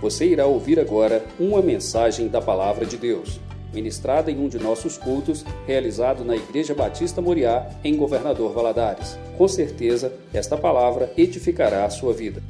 Você 0.00 0.26
irá 0.26 0.46
ouvir 0.46 0.78
agora 0.78 1.26
uma 1.40 1.60
mensagem 1.60 2.28
da 2.28 2.40
Palavra 2.40 2.86
de 2.86 2.96
Deus, 2.96 3.40
ministrada 3.74 4.30
em 4.30 4.38
um 4.38 4.48
de 4.48 4.58
nossos 4.58 4.96
cultos, 4.96 5.44
realizado 5.66 6.24
na 6.24 6.36
Igreja 6.36 6.72
Batista 6.74 7.20
Moriá, 7.20 7.66
em 7.82 7.96
Governador 7.96 8.52
Valadares. 8.52 9.18
Com 9.36 9.48
certeza, 9.48 10.12
esta 10.32 10.56
palavra 10.56 11.12
edificará 11.16 11.84
a 11.84 11.90
sua 11.90 12.12
vida. 12.12 12.42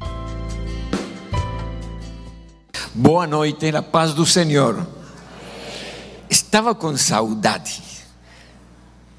Boa 2.94 3.26
noite, 3.26 3.72
na 3.72 3.82
paz 3.82 4.12
do 4.12 4.26
Senhor. 4.26 4.86
Estava 6.28 6.74
com 6.74 6.96
saudade. 6.96 7.87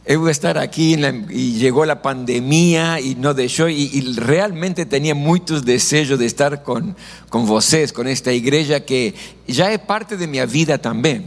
Eu 0.06 0.22
vou 0.22 0.30
estar 0.30 0.58
aqui 0.58 0.96
e 1.30 1.60
chegou 1.60 1.84
a 1.84 1.96
pandemia 1.96 3.00
e 3.00 3.16
não 3.16 3.34
deixou, 3.34 3.70
e, 3.70 3.98
e, 3.98 4.14
realmente 4.20 4.86
tinha 4.86 5.14
muitos 5.14 5.62
desejos 5.62 6.18
de 6.18 6.26
estar 6.26 6.58
com, 6.58 6.96
com 7.30 7.46
vocês, 7.46 7.92
com 7.92 8.02
esta 8.04 8.34
igreja 8.34 8.80
que 8.80 9.14
já 9.48 9.70
é 9.70 9.78
parte 9.78 10.16
de 10.16 10.26
minha 10.26 10.48
vida 10.48 10.78
também. 10.78 11.26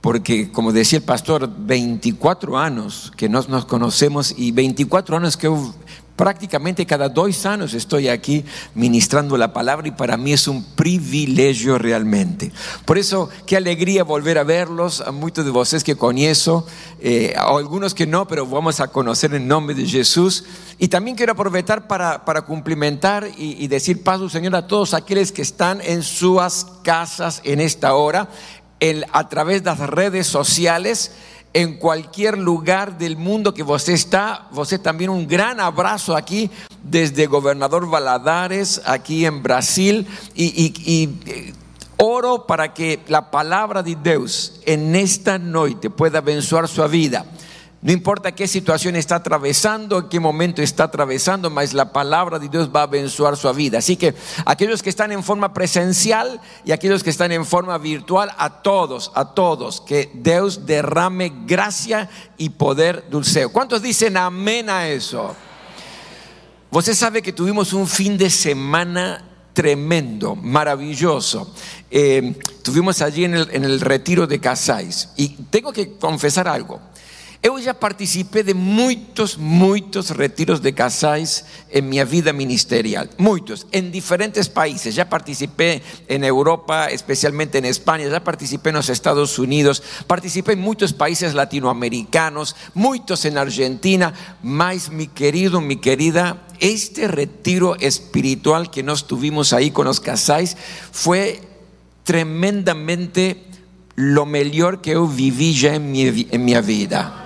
Porque, 0.00 0.46
como 0.52 0.70
decía 0.70 0.98
el 0.98 1.04
pastor, 1.04 1.50
24 1.58 2.56
años 2.56 3.10
que 3.16 3.28
nos, 3.28 3.48
nos 3.48 3.64
conocemos 3.64 4.34
y 4.36 4.52
24 4.52 5.16
años 5.16 5.34
que 5.34 5.46
eu 5.46 5.74
prácticamente 6.16 6.86
cada 6.86 7.08
dos 7.08 7.44
años 7.44 7.74
estoy 7.74 8.08
aquí 8.08 8.44
ministrando 8.74 9.36
la 9.36 9.52
palabra 9.52 9.88
y 9.88 9.90
para 9.90 10.16
mí 10.16 10.32
es 10.32 10.46
un 10.46 10.62
privilegio 10.62 11.78
realmente. 11.78 12.52
Por 12.84 12.98
eso, 12.98 13.28
qué 13.46 13.56
alegría 13.56 14.04
volver 14.04 14.38
a 14.38 14.44
verlos, 14.44 15.00
a 15.00 15.10
muchos 15.10 15.44
de 15.44 15.50
vosotros 15.50 15.82
que 15.82 15.96
conozco, 15.96 16.66
eh, 17.00 17.34
a 17.36 17.48
algunos 17.48 17.94
que 17.94 18.06
no, 18.06 18.28
pero 18.28 18.46
vamos 18.46 18.80
a 18.80 18.88
conocer 18.88 19.34
en 19.34 19.48
nombre 19.48 19.74
de 19.74 19.86
Jesús. 19.86 20.44
Y 20.78 20.88
también 20.88 21.16
quiero 21.16 21.32
aprovechar 21.32 21.88
para, 21.88 22.24
para 22.24 22.42
cumplimentar 22.42 23.28
y, 23.36 23.66
decir 23.66 24.02
paso, 24.02 24.28
Señor, 24.28 24.54
a 24.54 24.66
todos 24.66 24.94
aquellos 24.94 25.32
que 25.32 25.42
están 25.42 25.80
en 25.80 26.02
sus 26.02 26.66
casas 26.82 27.40
en 27.44 27.60
esta 27.60 27.94
hora, 27.94 28.28
a 29.12 29.28
través 29.28 29.64
de 29.64 29.70
las 29.70 29.78
redes 29.78 30.26
sociales 30.26 31.12
en 31.54 31.74
cualquier 31.74 32.36
lugar 32.36 32.98
del 32.98 33.16
mundo 33.16 33.54
que 33.54 33.62
usted 33.62 33.92
está, 33.92 34.48
usted 34.52 34.80
también 34.80 35.08
un 35.08 35.26
gran 35.26 35.60
abrazo 35.60 36.16
aquí 36.16 36.50
desde 36.82 37.26
Gobernador 37.26 37.88
Valadares, 37.88 38.82
aquí 38.84 39.24
en 39.24 39.42
Brasil, 39.42 40.06
y, 40.34 40.46
y, 40.46 40.74
y 40.84 41.30
eh, 41.30 41.52
oro 41.96 42.46
para 42.46 42.74
que 42.74 43.00
la 43.06 43.30
palabra 43.30 43.84
de 43.84 43.96
Dios 43.96 44.60
en 44.66 44.96
esta 44.96 45.38
noche 45.38 45.90
pueda 45.90 46.18
abençoar 46.18 46.68
su 46.68 46.86
vida. 46.88 47.24
No 47.84 47.92
importa 47.92 48.32
qué 48.32 48.48
situación 48.48 48.96
está 48.96 49.16
atravesando, 49.16 50.08
qué 50.08 50.18
momento 50.18 50.62
está 50.62 50.84
atravesando, 50.84 51.50
mas 51.50 51.74
la 51.74 51.92
palabra 51.92 52.38
de 52.38 52.48
Dios 52.48 52.70
va 52.74 52.80
a 52.80 52.84
abençoar 52.84 53.36
su 53.36 53.52
vida. 53.52 53.76
Así 53.76 53.96
que 53.96 54.14
aquellos 54.46 54.82
que 54.82 54.88
están 54.88 55.12
en 55.12 55.22
forma 55.22 55.52
presencial 55.52 56.40
y 56.64 56.72
aquellos 56.72 57.02
que 57.02 57.10
están 57.10 57.30
en 57.30 57.44
forma 57.44 57.76
virtual, 57.76 58.30
a 58.38 58.62
todos, 58.62 59.12
a 59.14 59.34
todos, 59.34 59.82
que 59.82 60.10
Dios 60.14 60.64
derrame 60.64 61.30
gracia 61.44 62.08
y 62.38 62.48
poder 62.48 63.04
dulceo. 63.10 63.52
¿Cuántos 63.52 63.82
dicen 63.82 64.16
amén 64.16 64.70
a 64.70 64.88
eso? 64.88 65.36
Usted 66.70 66.94
sabe 66.94 67.20
que 67.20 67.34
tuvimos 67.34 67.74
un 67.74 67.86
fin 67.86 68.16
de 68.16 68.30
semana 68.30 69.22
tremendo, 69.52 70.34
maravilloso. 70.34 71.52
Eh, 71.90 72.34
tuvimos 72.62 73.02
allí 73.02 73.26
en 73.26 73.34
el, 73.34 73.48
en 73.52 73.62
el 73.62 73.78
retiro 73.78 74.26
de 74.26 74.40
Casais. 74.40 75.10
Y 75.16 75.28
tengo 75.50 75.70
que 75.70 75.98
confesar 75.98 76.48
algo. 76.48 76.80
Eu 77.44 77.60
já 77.60 77.74
participei 77.74 78.42
de 78.42 78.54
muitos, 78.54 79.36
muitos 79.36 80.08
retiros 80.08 80.60
de 80.60 80.72
casais 80.72 81.44
em 81.70 81.82
minha 81.82 82.02
vida 82.02 82.32
ministerial. 82.32 83.06
Muitos, 83.18 83.66
em 83.70 83.90
diferentes 83.90 84.48
países. 84.48 84.94
Já 84.94 85.04
participei 85.04 85.82
em 86.08 86.24
Europa, 86.24 86.88
especialmente 86.90 87.58
em 87.58 87.66
Espanha, 87.66 88.08
já 88.08 88.18
participei 88.18 88.72
nos 88.72 88.88
Estados 88.88 89.36
Unidos, 89.36 89.82
participei 90.08 90.54
em 90.54 90.58
muitos 90.58 90.92
países 90.92 91.34
latinoamericanos, 91.34 92.54
muitos 92.74 93.22
em 93.26 93.36
Argentina. 93.36 94.14
Mas, 94.42 94.88
mi 94.88 95.06
querido, 95.06 95.60
mi 95.60 95.76
querida, 95.76 96.40
este 96.58 97.06
retiro 97.06 97.76
espiritual 97.78 98.70
que 98.70 98.82
nós 98.82 99.02
tuvimos 99.02 99.52
aí 99.52 99.70
com 99.70 99.86
os 99.86 99.98
casais 99.98 100.56
foi 100.90 101.42
tremendamente 102.04 103.36
lo 103.98 104.24
melhor 104.24 104.78
que 104.78 104.88
eu 104.88 105.06
vivi 105.06 105.52
já 105.52 105.76
em 105.76 105.78
minha, 105.78 106.26
em 106.32 106.38
minha 106.38 106.62
vida. 106.62 107.23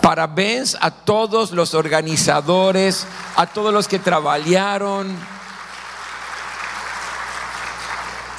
Parabéns 0.00 0.76
a 0.80 0.90
todos 0.90 1.50
los 1.50 1.74
organizadores, 1.74 3.06
a 3.36 3.46
todos 3.46 3.72
los 3.72 3.88
que 3.88 3.98
trabajaron. 3.98 5.16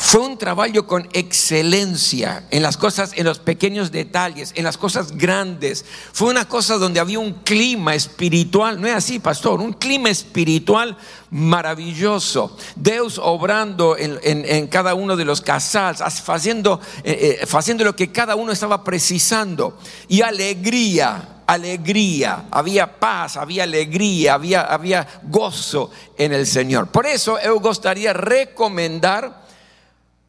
Fue 0.09 0.21
un 0.21 0.39
trabajo 0.39 0.87
con 0.87 1.07
excelencia 1.13 2.43
en 2.49 2.63
las 2.63 2.77
cosas, 2.77 3.11
en 3.15 3.25
los 3.25 3.37
pequeños 3.37 3.91
detalles, 3.91 4.53
en 4.55 4.63
las 4.63 4.75
cosas 4.75 5.11
grandes. 5.11 5.85
Fue 6.13 6.29
una 6.29 6.47
cosa 6.47 6.79
donde 6.79 6.99
había 6.99 7.19
un 7.19 7.33
clima 7.43 7.93
espiritual, 7.93 8.81
no 8.81 8.87
es 8.87 8.95
así, 8.95 9.19
pastor, 9.19 9.61
un 9.61 9.73
clima 9.73 10.09
espiritual 10.09 10.97
maravilloso. 11.29 12.57
Dios 12.75 13.19
obrando 13.21 13.97
en, 13.99 14.65
cada 14.67 14.95
uno 14.95 15.15
de 15.15 15.25
los 15.25 15.41
casals, 15.41 16.01
haciendo, 16.01 16.81
eh, 17.03 17.37
eh, 17.41 17.47
haciendo 17.51 17.83
lo 17.83 17.95
que 17.95 18.11
cada 18.11 18.35
uno 18.35 18.51
estaba 18.51 18.83
precisando. 18.83 19.77
Y 20.07 20.21
alegría 20.21 21.38
alegría, 21.49 22.45
había 22.51 22.99
paz, 22.99 23.35
había 23.35 23.63
alegría, 23.63 24.35
había, 24.35 24.61
había 24.61 25.07
gozo 25.23 25.89
en 26.15 26.31
el 26.31 26.45
Señor. 26.45 26.89
Por 26.89 27.07
eso 27.07 27.39
yo 27.43 27.59
gustaría 27.59 28.13
recomendar 28.13 29.45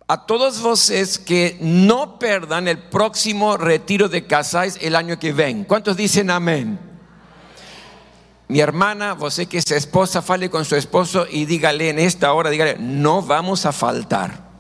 a 0.09 0.25
todos 0.25 0.61
vosotros 0.63 1.19
que 1.19 1.59
no 1.61 2.19
perdan 2.19 2.69
el 2.69 2.79
próximo 2.79 3.59
retiro 3.59 4.09
de 4.09 4.27
casais 4.27 4.79
el 4.81 4.97
año 4.97 5.19
que 5.19 5.35
ven. 5.35 5.65
¿Cuántos 5.65 5.95
dicen 5.95 6.31
amén? 6.31 6.79
Mi 8.49 8.61
hermana, 8.61 9.13
vos 9.13 9.41
que 9.49 9.59
es 9.59 9.71
esposa, 9.71 10.23
fale 10.23 10.49
con 10.49 10.65
su 10.65 10.75
esposo 10.75 11.27
y 11.31 11.45
dígale 11.45 11.91
en 11.91 11.99
esta 11.99 12.33
hora, 12.33 12.49
dígale, 12.49 12.77
no 12.79 13.21
vamos 13.21 13.67
a 13.67 13.73
faltar. 13.73 14.51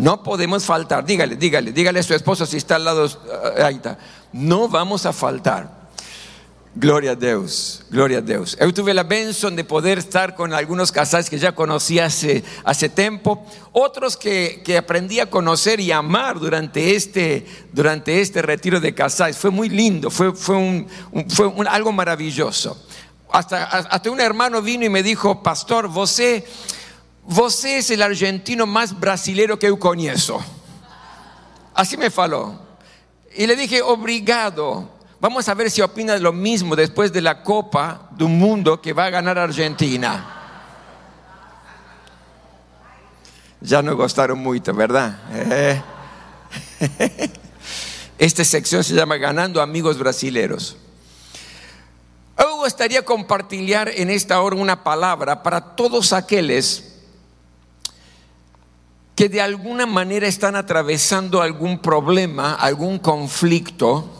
No 0.00 0.22
podemos 0.22 0.64
faltar. 0.64 1.04
Dígale, 1.04 1.36
dígale, 1.36 1.72
dígale 1.72 2.00
a 2.00 2.02
su 2.02 2.14
esposo 2.14 2.46
si 2.46 2.56
está 2.56 2.76
al 2.76 2.84
lado, 2.86 3.04
eh, 3.04 3.62
ahí 3.62 3.74
está. 3.74 3.98
No 4.32 4.68
vamos 4.68 5.06
a 5.06 5.12
faltar. 5.12 5.80
Gloria 6.72 7.12
a 7.12 7.14
Dios, 7.16 7.82
gloria 7.90 8.18
a 8.18 8.20
Dios. 8.20 8.56
Yo 8.60 8.72
tuve 8.72 8.94
la 8.94 9.02
bendición 9.02 9.56
de 9.56 9.64
poder 9.64 9.98
estar 9.98 10.36
con 10.36 10.54
algunos 10.54 10.92
casales 10.92 11.28
que 11.28 11.36
ya 11.36 11.52
conocí 11.52 11.98
hace, 11.98 12.44
hace 12.62 12.88
tiempo, 12.88 13.44
otros 13.72 14.16
que, 14.16 14.62
que, 14.64 14.78
aprendí 14.78 15.18
a 15.18 15.28
conocer 15.28 15.80
y 15.80 15.90
amar 15.90 16.38
durante 16.38 16.94
este, 16.94 17.44
durante 17.72 18.20
este 18.20 18.40
retiro 18.40 18.78
de 18.78 18.94
casales. 18.94 19.36
Fue 19.36 19.50
muy 19.50 19.68
lindo, 19.68 20.10
fue, 20.10 20.32
fue, 20.32 20.54
un, 20.54 20.86
fue 21.28 21.52
algo 21.68 21.90
maravilloso. 21.90 22.80
Hasta, 23.32 23.64
hasta 23.64 24.10
un 24.10 24.20
hermano 24.20 24.62
vino 24.62 24.84
y 24.84 24.88
me 24.88 25.02
dijo, 25.02 25.42
pastor, 25.42 25.88
vos 25.88 26.22
Você 27.26 27.78
es 27.78 27.90
el 27.90 28.00
argentino 28.00 28.64
más 28.66 28.98
brasilero 28.98 29.58
que 29.58 29.66
yo 29.66 29.78
conozco. 29.78 30.40
Así 31.74 31.96
me 31.96 32.10
faló. 32.10 32.69
Y 33.36 33.46
le 33.46 33.56
dije, 33.56 33.82
obrigado. 33.82 34.88
Vamos 35.20 35.48
a 35.48 35.54
ver 35.54 35.70
si 35.70 35.82
opina 35.82 36.16
lo 36.18 36.32
mismo 36.32 36.74
después 36.74 37.12
de 37.12 37.20
la 37.20 37.42
Copa 37.42 38.08
del 38.12 38.28
Mundo 38.28 38.80
que 38.80 38.92
va 38.92 39.06
a 39.06 39.10
ganar 39.10 39.38
Argentina. 39.38 40.36
Ya 43.60 43.82
no 43.82 43.94
gustaron 43.94 44.38
mucho, 44.38 44.72
¿verdad? 44.72 45.18
Eh. 45.34 45.82
Esta 48.18 48.44
sección 48.44 48.82
se 48.82 48.94
llama 48.94 49.16
Ganando 49.16 49.60
Amigos 49.60 49.98
Brasileros. 49.98 50.76
Me 52.38 52.64
gustaría 52.64 53.02
compartir 53.04 53.74
en 53.74 54.10
esta 54.10 54.40
hora 54.40 54.56
una 54.56 54.84
palabra 54.84 55.42
para 55.42 55.60
todos 55.60 56.12
aquellos 56.12 56.89
que 59.20 59.28
de 59.28 59.42
alguna 59.42 59.84
manera 59.84 60.26
están 60.26 60.56
atravesando 60.56 61.42
algún 61.42 61.78
problema, 61.80 62.54
algún 62.54 62.98
conflicto, 62.98 64.10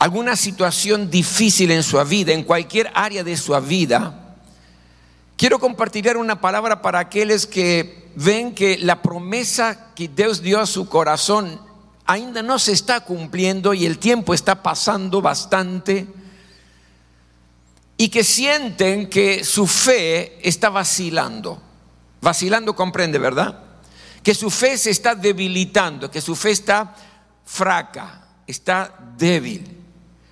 alguna 0.00 0.34
situación 0.34 1.08
difícil 1.08 1.70
en 1.70 1.84
su 1.84 2.04
vida, 2.04 2.32
en 2.32 2.42
cualquier 2.42 2.90
área 2.92 3.22
de 3.22 3.36
su 3.36 3.56
vida, 3.60 4.34
quiero 5.36 5.60
compartir 5.60 6.16
una 6.16 6.40
palabra 6.40 6.82
para 6.82 6.98
aquellos 6.98 7.46
que 7.46 8.10
ven 8.16 8.52
que 8.52 8.78
la 8.78 9.00
promesa 9.00 9.92
que 9.94 10.08
Dios 10.08 10.42
dio 10.42 10.58
a 10.58 10.66
su 10.66 10.88
corazón 10.88 11.60
ainda 12.04 12.42
no 12.42 12.58
se 12.58 12.72
está 12.72 13.02
cumpliendo 13.02 13.74
y 13.74 13.86
el 13.86 14.00
tiempo 14.00 14.34
está 14.34 14.60
pasando 14.60 15.22
bastante 15.22 16.04
y 17.96 18.08
que 18.08 18.24
sienten 18.24 19.08
que 19.08 19.44
su 19.44 19.68
fe 19.68 20.36
está 20.42 20.68
vacilando. 20.68 21.62
Vacilando 22.20 22.74
comprende, 22.74 23.20
¿verdad? 23.20 23.67
Que 24.22 24.34
su 24.34 24.50
fe 24.50 24.76
se 24.78 24.90
está 24.90 25.14
debilitando, 25.14 26.10
que 26.10 26.20
su 26.20 26.34
fe 26.34 26.50
está 26.50 26.94
fraca, 27.44 28.26
está 28.46 28.94
débil. 29.16 29.76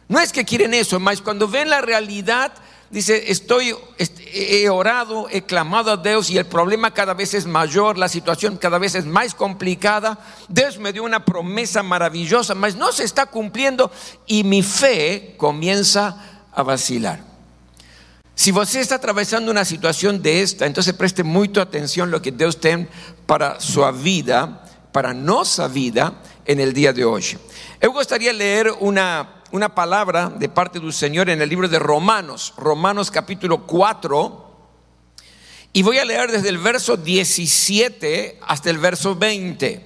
No 0.09 0.21
es 0.21 0.33
que 0.33 0.45
quieren 0.45 0.75
eso, 0.75 1.01
más 1.01 1.21
cuando 1.21 1.49
ven 1.49 1.71
la 1.71 1.81
realidad, 1.81 2.53
dice, 2.91 3.31
estoy, 3.31 3.75
he 4.33 4.69
orado, 4.69 5.29
he 5.31 5.43
clamado 5.43 5.93
a 5.93 5.97
Dios 5.97 6.31
y 6.31 6.39
el 6.39 6.47
problema 6.47 6.95
cada 6.95 7.15
vez 7.15 7.35
es 7.35 7.47
mayor, 7.47 7.99
la 7.99 8.09
situación 8.09 8.57
cada 8.57 8.79
vez 8.79 8.95
es 8.95 9.05
más 9.05 9.35
complicada. 9.35 10.19
Dios 10.49 10.79
me 10.79 10.93
dio 10.93 11.03
una 11.03 11.25
promesa 11.25 11.83
maravillosa, 11.83 12.55
mas 12.55 12.77
no 12.77 12.93
se 12.93 13.05
está 13.05 13.27
cumpliendo 13.27 13.91
y 14.27 14.45
mi 14.45 14.63
fe 14.63 15.35
comienza 15.37 16.45
a 16.53 16.63
vacilar. 16.63 17.36
Si 18.37 18.53
usted 18.53 18.79
está 18.79 18.95
atravesando 18.95 19.51
una 19.51 19.65
situación 19.65 20.23
de 20.23 20.43
esta, 20.43 20.67
entonces 20.67 20.95
preste 20.95 21.25
mucha 21.25 21.63
atención 21.63 22.11
a 22.11 22.13
lo 22.13 22.23
que 22.23 22.31
Dios 22.31 22.61
tiene 22.61 22.87
para 23.27 23.59
su 23.61 23.83
vida, 23.93 24.63
para 24.93 25.13
nuestra 25.13 25.67
vida 25.67 26.23
en 26.45 26.61
el 26.61 26.73
día 26.73 26.93
de 26.93 27.05
hoy. 27.05 27.25
Me 27.81 27.89
gustaría 27.89 28.33
leer 28.33 28.71
una 28.79 29.33
una 29.53 29.75
palabra 29.75 30.29
de 30.29 30.49
parte 30.49 30.81
del 30.81 30.93
Señor 30.93 31.31
en 31.31 31.41
el 31.41 31.49
libro 31.49 31.69
de 31.69 31.79
Romanos, 31.79 32.53
Romanos 32.57 33.11
capítulo 33.11 33.67
4, 33.67 34.45
y 35.73 35.83
voy 35.83 35.99
a 35.99 36.05
leer 36.05 36.31
desde 36.31 36.49
el 36.49 36.59
verso 36.59 36.97
17 36.97 38.41
hasta 38.43 38.71
el 38.71 38.79
verso 38.79 39.15
20. 39.15 39.85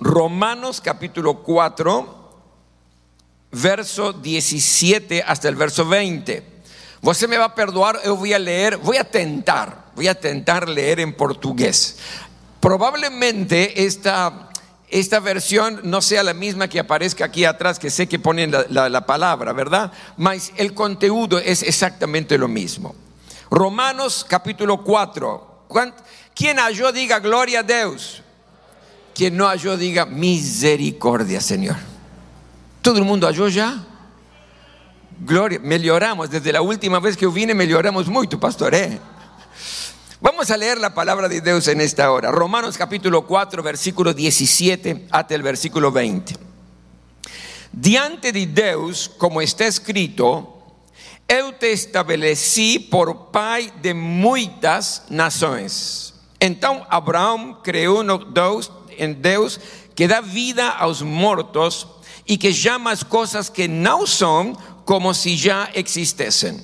Romanos 0.00 0.80
capítulo 0.80 1.42
4, 1.42 2.32
verso 3.52 4.12
17 4.12 5.22
hasta 5.22 5.48
el 5.48 5.56
verso 5.56 5.86
20. 5.86 6.49
Você 7.02 7.26
me 7.26 7.38
va 7.38 7.46
a 7.46 7.54
perdoar, 7.54 8.00
a 8.04 8.38
leer, 8.38 8.76
voy 8.76 8.98
a 8.98 9.04
tentar, 9.04 9.86
voy 9.94 10.06
a 10.06 10.14
tentar 10.14 10.68
leer 10.68 11.00
en 11.00 11.14
portugués. 11.14 11.96
Probablemente 12.60 13.84
esta 13.84 14.50
esta 14.90 15.20
versión 15.20 15.80
no 15.84 16.02
sea 16.02 16.22
la 16.24 16.34
misma 16.34 16.68
que 16.68 16.80
aparezca 16.80 17.24
aquí 17.24 17.44
atrás, 17.44 17.78
que 17.78 17.90
sé 17.90 18.08
que 18.08 18.18
ponen 18.18 18.52
la, 18.70 19.06
palabra, 19.06 19.52
¿verdad? 19.52 19.92
Mas 20.16 20.52
el 20.56 20.74
contenido 20.74 21.38
es 21.38 21.62
exactamente 21.62 22.36
lo 22.36 22.48
mismo. 22.48 22.94
Romanos 23.50 24.26
capítulo 24.28 24.82
4. 24.82 25.66
Quien 26.34 26.58
halló 26.58 26.90
diga 26.90 27.20
gloria 27.20 27.60
a 27.60 27.62
Dios. 27.62 28.22
Quien 29.14 29.36
no 29.36 29.46
halló 29.46 29.76
diga 29.76 30.06
misericordia, 30.06 31.40
Señor. 31.40 31.76
¿Todo 32.82 32.98
el 32.98 33.04
mundo 33.04 33.26
halló 33.26 33.48
ya? 33.48 33.86
Gloria, 35.22 35.58
mejoramos. 35.62 36.30
Desde 36.30 36.50
la 36.50 36.62
última 36.62 36.98
vez 36.98 37.14
que 37.14 37.26
vine, 37.26 37.54
mejoramos 37.54 38.08
mucho, 38.08 38.40
pastor. 38.40 38.74
¿eh? 38.74 38.98
Vamos 40.18 40.50
a 40.50 40.56
leer 40.56 40.78
la 40.78 40.94
palabra 40.94 41.28
de 41.28 41.42
Dios 41.42 41.68
en 41.68 41.82
esta 41.82 42.10
hora. 42.10 42.30
Romanos 42.30 42.78
capítulo 42.78 43.26
4, 43.26 43.62
versículo 43.62 44.14
17 44.14 45.08
hasta 45.10 45.34
el 45.34 45.42
versículo 45.42 45.92
20. 45.92 46.36
Diante 47.70 48.32
de 48.32 48.46
Dios, 48.46 49.10
como 49.18 49.42
está 49.42 49.66
escrito, 49.66 50.56
eu 51.28 51.52
te 51.52 51.70
estabeleci 51.70 52.78
por 52.78 53.30
pai 53.30 53.72
de 53.80 53.92
muitas 53.94 55.04
nações. 55.10 56.14
Então 56.40 56.84
Abraão 56.88 57.58
creó 57.62 58.02
no 58.02 58.18
Deus 58.24 59.60
que 59.94 60.08
dá 60.08 60.20
vida 60.22 60.70
aos 60.70 61.02
mortos 61.02 61.86
e 62.26 62.36
que 62.38 62.52
chama 62.52 62.90
as 62.90 63.02
coisas 63.02 63.48
que 63.48 63.68
não 63.68 64.06
são 64.06 64.56
como 64.90 65.14
se 65.14 65.36
já 65.36 65.70
existissem. 65.72 66.60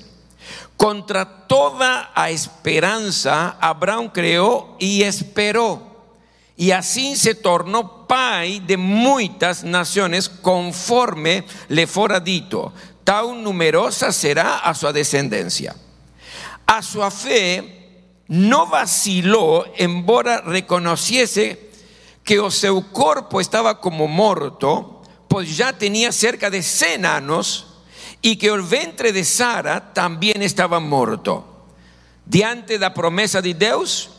Contra 0.75 1.23
toda 1.23 2.11
esperanza, 2.29 3.55
Abraham 3.61 4.09
creó 4.09 4.75
y 4.81 5.03
esperó. 5.03 6.11
Y 6.57 6.71
así 6.71 7.15
se 7.15 7.35
tornó 7.35 8.05
pai 8.05 8.59
de 8.59 8.75
muchas 8.75 9.63
naciones 9.63 10.27
conforme 10.27 11.45
le 11.69 11.87
fuera 11.87 12.19
dito. 12.19 12.73
Tan 13.05 13.41
numerosa 13.41 14.11
será 14.11 14.57
a 14.57 14.75
su 14.75 14.91
descendencia. 14.91 15.73
A 16.65 16.81
su 16.81 16.99
fe 17.09 18.11
no 18.27 18.67
vaciló, 18.67 19.63
embora 19.77 20.41
reconociese 20.41 21.71
que 22.25 22.41
o 22.41 22.51
seu 22.51 22.91
corpo 22.91 23.39
estaba 23.39 23.79
como 23.79 24.05
muerto, 24.09 25.01
pues 25.29 25.55
ya 25.55 25.71
tenía 25.71 26.11
cerca 26.11 26.49
de 26.49 26.61
100 26.61 27.05
años 27.05 27.67
y 28.21 28.37
que 28.37 28.47
el 28.47 28.61
ventre 28.61 29.11
de 29.11 29.23
Sara 29.23 29.93
también 29.93 30.41
estaba 30.41 30.79
muerto. 30.79 31.65
Diante 32.25 32.77
la 32.77 32.93
promesa 32.93 33.41
de 33.41 33.53
Dios, 33.53 34.09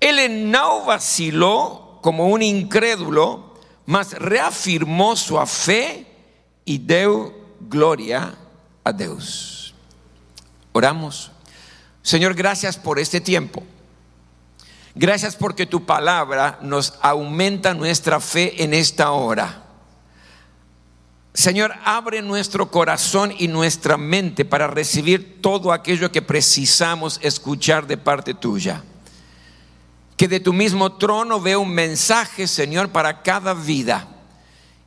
él 0.00 0.50
no 0.50 0.84
vaciló 0.84 1.98
como 2.02 2.28
un 2.28 2.42
incrédulo, 2.42 3.54
mas 3.86 4.12
reafirmó 4.12 5.16
su 5.16 5.38
fe 5.46 6.06
y 6.64 6.78
dio 6.78 7.34
gloria 7.60 8.34
a 8.82 8.92
Dios. 8.92 9.74
Oramos. 10.72 11.30
Señor, 12.02 12.34
gracias 12.34 12.76
por 12.76 12.98
este 12.98 13.20
tiempo. 13.20 13.62
Gracias 14.94 15.34
porque 15.34 15.66
tu 15.66 15.86
palabra 15.86 16.58
nos 16.62 16.94
aumenta 17.00 17.74
nuestra 17.74 18.20
fe 18.20 18.62
en 18.62 18.74
esta 18.74 19.10
hora. 19.10 19.63
Señor, 21.34 21.74
abre 21.84 22.22
nuestro 22.22 22.70
corazón 22.70 23.34
y 23.36 23.48
nuestra 23.48 23.96
mente 23.96 24.44
para 24.44 24.68
recibir 24.68 25.42
todo 25.42 25.72
aquello 25.72 26.12
que 26.12 26.22
precisamos 26.22 27.18
escuchar 27.22 27.88
de 27.88 27.96
parte 27.96 28.34
tuya. 28.34 28.84
Que 30.16 30.28
de 30.28 30.38
tu 30.38 30.52
mismo 30.52 30.92
trono 30.92 31.40
vea 31.40 31.58
un 31.58 31.74
mensaje, 31.74 32.46
Señor, 32.46 32.90
para 32.90 33.22
cada 33.22 33.52
vida. 33.52 34.06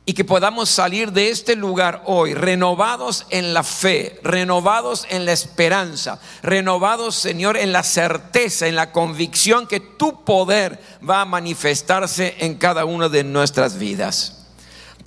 Y 0.06 0.14
que 0.14 0.24
podamos 0.24 0.70
salir 0.70 1.12
de 1.12 1.28
este 1.28 1.54
lugar 1.54 2.02
hoy 2.06 2.32
renovados 2.32 3.26
en 3.28 3.52
la 3.52 3.62
fe, 3.62 4.18
renovados 4.22 5.06
en 5.10 5.26
la 5.26 5.32
esperanza, 5.32 6.18
renovados, 6.42 7.14
Señor, 7.14 7.58
en 7.58 7.72
la 7.74 7.82
certeza, 7.82 8.66
en 8.66 8.74
la 8.74 8.90
convicción 8.90 9.66
que 9.66 9.80
tu 9.80 10.24
poder 10.24 10.80
va 11.06 11.20
a 11.20 11.26
manifestarse 11.26 12.36
en 12.38 12.54
cada 12.54 12.86
una 12.86 13.10
de 13.10 13.22
nuestras 13.22 13.78
vidas. 13.78 14.37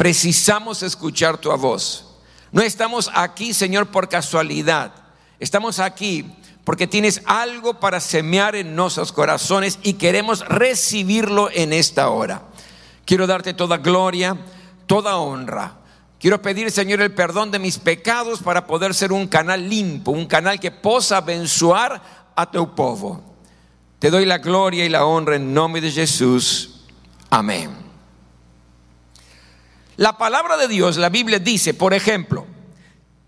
Precisamos 0.01 0.81
escuchar 0.81 1.37
tu 1.37 1.55
voz. 1.57 2.07
No 2.51 2.63
estamos 2.63 3.11
aquí, 3.13 3.53
Señor, 3.53 3.91
por 3.91 4.09
casualidad. 4.09 4.91
Estamos 5.39 5.77
aquí 5.77 6.25
porque 6.63 6.87
tienes 6.87 7.21
algo 7.25 7.79
para 7.79 7.99
semear 7.99 8.55
en 8.55 8.75
nuestros 8.75 9.11
corazones 9.11 9.77
y 9.83 9.93
queremos 9.93 10.43
recibirlo 10.47 11.51
en 11.53 11.71
esta 11.71 12.09
hora. 12.09 12.41
Quiero 13.05 13.27
darte 13.27 13.53
toda 13.53 13.77
gloria, 13.77 14.35
toda 14.87 15.17
honra. 15.17 15.75
Quiero 16.19 16.41
pedir, 16.41 16.71
Señor, 16.71 16.99
el 17.01 17.13
perdón 17.13 17.51
de 17.51 17.59
mis 17.59 17.77
pecados 17.77 18.41
para 18.41 18.65
poder 18.65 18.95
ser 18.95 19.11
un 19.11 19.27
canal 19.27 19.69
limpio, 19.69 20.13
un 20.13 20.25
canal 20.25 20.59
que 20.59 20.71
posa 20.71 21.17
abençoar 21.17 22.31
a 22.35 22.49
tu 22.49 22.73
pueblo. 22.73 23.21
Te 23.99 24.09
doy 24.09 24.25
la 24.25 24.39
gloria 24.39 24.83
y 24.83 24.89
la 24.89 25.05
honra 25.05 25.35
en 25.35 25.53
nombre 25.53 25.79
de 25.79 25.91
Jesús. 25.91 26.87
Amén. 27.29 27.90
La 29.97 30.17
palabra 30.17 30.57
de 30.57 30.67
Dios, 30.67 30.97
la 30.97 31.09
Biblia 31.09 31.39
dice, 31.39 31.73
por 31.73 31.93
ejemplo, 31.93 32.45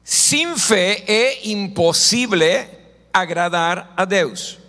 sin 0.04 0.58
fe 0.58 1.04
es 1.08 1.46
imposible 1.46 2.70
agradar 3.12 3.94
a 3.96 4.06
Dios. 4.06 4.60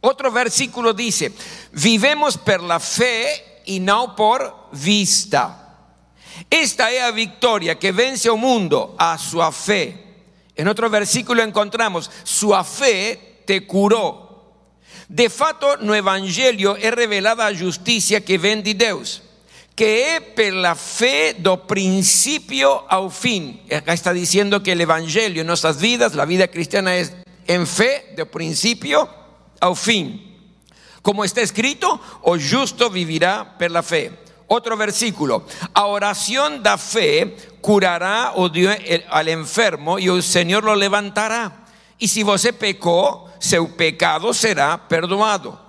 Otro 0.00 0.30
versículo 0.32 0.92
dice, 0.92 1.32
vivemos 1.72 2.38
por 2.38 2.62
la 2.62 2.80
fe 2.80 3.62
y 3.66 3.80
no 3.80 4.16
por 4.16 4.68
vista. 4.72 5.62
Esta 6.48 6.90
es 6.90 7.00
la 7.00 7.10
victoria 7.10 7.78
que 7.78 7.92
vence 7.92 8.28
al 8.28 8.36
mundo 8.36 8.94
a 8.98 9.18
su 9.18 9.40
fe. 9.52 10.04
En 10.54 10.68
otro 10.68 10.88
versículo 10.88 11.42
encontramos, 11.42 12.10
su 12.24 12.54
fe 12.64 13.42
te 13.46 13.66
curó. 13.66 14.54
De 15.08 15.28
fato, 15.30 15.76
no 15.78 15.94
evangelio 15.94 16.76
es 16.76 16.92
revelada 16.92 17.50
la 17.50 17.58
justicia 17.58 18.24
que 18.24 18.38
ven 18.38 18.62
de 18.62 18.74
Dios 18.74 19.22
que 19.76 20.32
por 20.34 20.52
la 20.54 20.74
fe 20.74 21.36
do 21.38 21.68
principio 21.68 22.86
al 22.88 23.12
fin. 23.12 23.60
Acá 23.70 23.92
está 23.92 24.14
diciendo 24.14 24.62
que 24.62 24.72
el 24.72 24.80
evangelio 24.80 25.42
en 25.42 25.46
nuestras 25.46 25.78
vidas, 25.78 26.14
la 26.14 26.24
vida 26.24 26.48
cristiana 26.48 26.96
es 26.96 27.12
en 27.46 27.66
fe 27.66 28.14
de 28.16 28.24
principio 28.24 29.06
al 29.60 29.76
fin. 29.76 30.34
Como 31.02 31.24
está 31.24 31.42
escrito, 31.42 32.00
o 32.22 32.36
justo 32.38 32.88
vivirá 32.88 33.56
por 33.58 33.70
la 33.70 33.82
fe. 33.82 34.18
Otro 34.48 34.76
versículo, 34.76 35.44
a 35.74 35.84
oración 35.86 36.62
da 36.62 36.78
fe 36.78 37.36
curará 37.60 38.32
al 39.10 39.28
enfermo 39.28 39.98
y 39.98 40.06
el 40.06 40.22
Señor 40.22 40.64
lo 40.64 40.74
levantará. 40.74 41.66
Y 41.98 42.08
si 42.08 42.22
vos 42.22 42.48
pecó, 42.58 43.30
su 43.38 43.76
pecado 43.76 44.32
será 44.32 44.88
perdonado. 44.88 45.65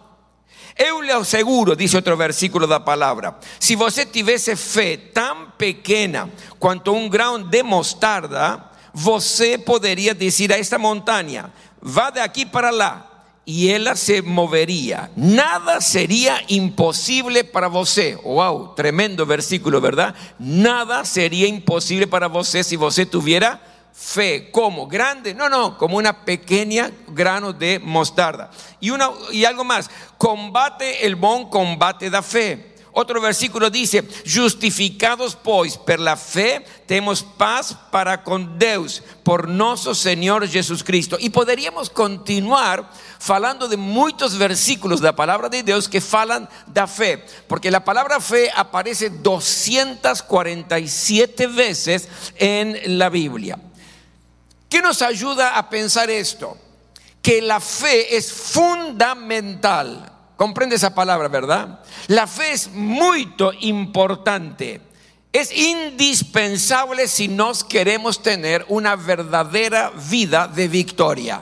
Eu 0.77 1.01
le 1.01 1.11
aseguro, 1.11 1.75
dice 1.75 1.97
otro 1.97 2.15
versículo 2.15 2.67
de 2.67 2.73
la 2.73 2.85
palabra, 2.85 3.39
si 3.59 3.75
você 3.75 4.05
tivesse 4.05 4.55
fe 4.55 4.97
tan 4.97 5.53
pequeña 5.57 6.29
cuanto 6.59 6.93
un 6.93 7.09
grão 7.09 7.49
de 7.49 7.63
mostarda, 7.63 8.71
você 8.93 9.57
poderia 9.57 10.13
decir 10.13 10.53
a 10.53 10.57
esta 10.57 10.77
montaña, 10.77 11.51
va 11.81 12.11
de 12.11 12.21
aquí 12.21 12.45
para 12.45 12.71
lá, 12.71 13.17
y 13.43 13.69
ella 13.71 13.95
se 13.95 14.21
movería. 14.21 15.09
Nada 15.15 15.79
sería 15.79 16.41
imposible 16.49 17.45
para 17.45 17.69
você. 17.69 18.15
Wow, 18.23 18.75
tremendo 18.75 19.25
versículo, 19.25 19.79
¿verdad? 19.79 20.13
Nada 20.37 21.05
sería 21.05 21.47
imposible 21.47 22.07
para 22.07 22.27
você 22.27 22.61
si 22.61 22.75
você 22.75 23.05
tuviera 23.05 23.61
fe. 23.97 24.51
¿Cómo? 24.51 24.87
¿Grande? 24.87 25.33
No, 25.33 25.49
no, 25.49 25.75
como 25.75 25.97
una 25.97 26.23
pequeña 26.23 26.91
grano 27.07 27.51
de 27.51 27.79
mostarda. 27.79 28.51
Y, 28.79 28.91
una, 28.91 29.09
y 29.31 29.43
algo 29.43 29.63
más, 29.63 29.89
combate 30.19 31.03
el 31.05 31.15
buen 31.15 31.49
combate 31.49 32.11
da 32.11 32.21
fe. 32.21 32.77
Otro 32.99 33.21
versículo 33.21 33.69
dice, 33.69 34.03
justificados 34.25 35.35
pues 35.35 35.77
por 35.77 35.99
la 35.99 36.17
fe, 36.17 36.65
tenemos 36.87 37.21
paz 37.21 37.77
para 37.91 38.23
con 38.23 38.57
Dios 38.57 39.03
por 39.21 39.47
nuestro 39.47 39.93
Señor 39.93 40.47
Jesucristo. 40.47 41.15
Y 41.19 41.29
podríamos 41.29 41.91
continuar 41.91 42.89
falando 43.19 43.67
de 43.67 43.77
muchos 43.77 44.35
versículos 44.37 44.99
de 44.99 45.05
la 45.05 45.15
palabra 45.15 45.47
de 45.47 45.61
Dios 45.61 45.87
que 45.87 46.01
falan 46.01 46.49
da 46.65 46.87
fe, 46.87 47.23
porque 47.47 47.69
la 47.69 47.83
palabra 47.83 48.19
fe 48.19 48.49
aparece 48.55 49.11
247 49.11 51.47
veces 51.47 52.09
en 52.39 52.97
la 52.97 53.09
Biblia. 53.09 53.59
¿Qué 54.69 54.81
nos 54.81 55.01
ayuda 55.01 55.57
a 55.57 55.69
pensar 55.69 56.09
esto? 56.09 56.57
Que 57.21 57.41
la 57.41 57.59
fe 57.59 58.15
es 58.15 58.31
fundamental 58.31 60.13
Comprende 60.37 60.75
esa 60.75 60.93
palabra, 60.93 61.27
¿verdad? 61.27 61.79
La 62.07 62.27
fe 62.27 62.51
es 62.51 62.69
muy 62.71 63.33
importante. 63.61 64.81
Es 65.33 65.51
indispensable 65.51 67.07
si 67.07 67.27
nos 67.27 67.63
queremos 67.63 68.21
tener 68.21 68.63
una 68.69 68.95
verdadera 68.95 69.91
vida 70.09 70.47
de 70.47 70.67
victoria. 70.67 71.41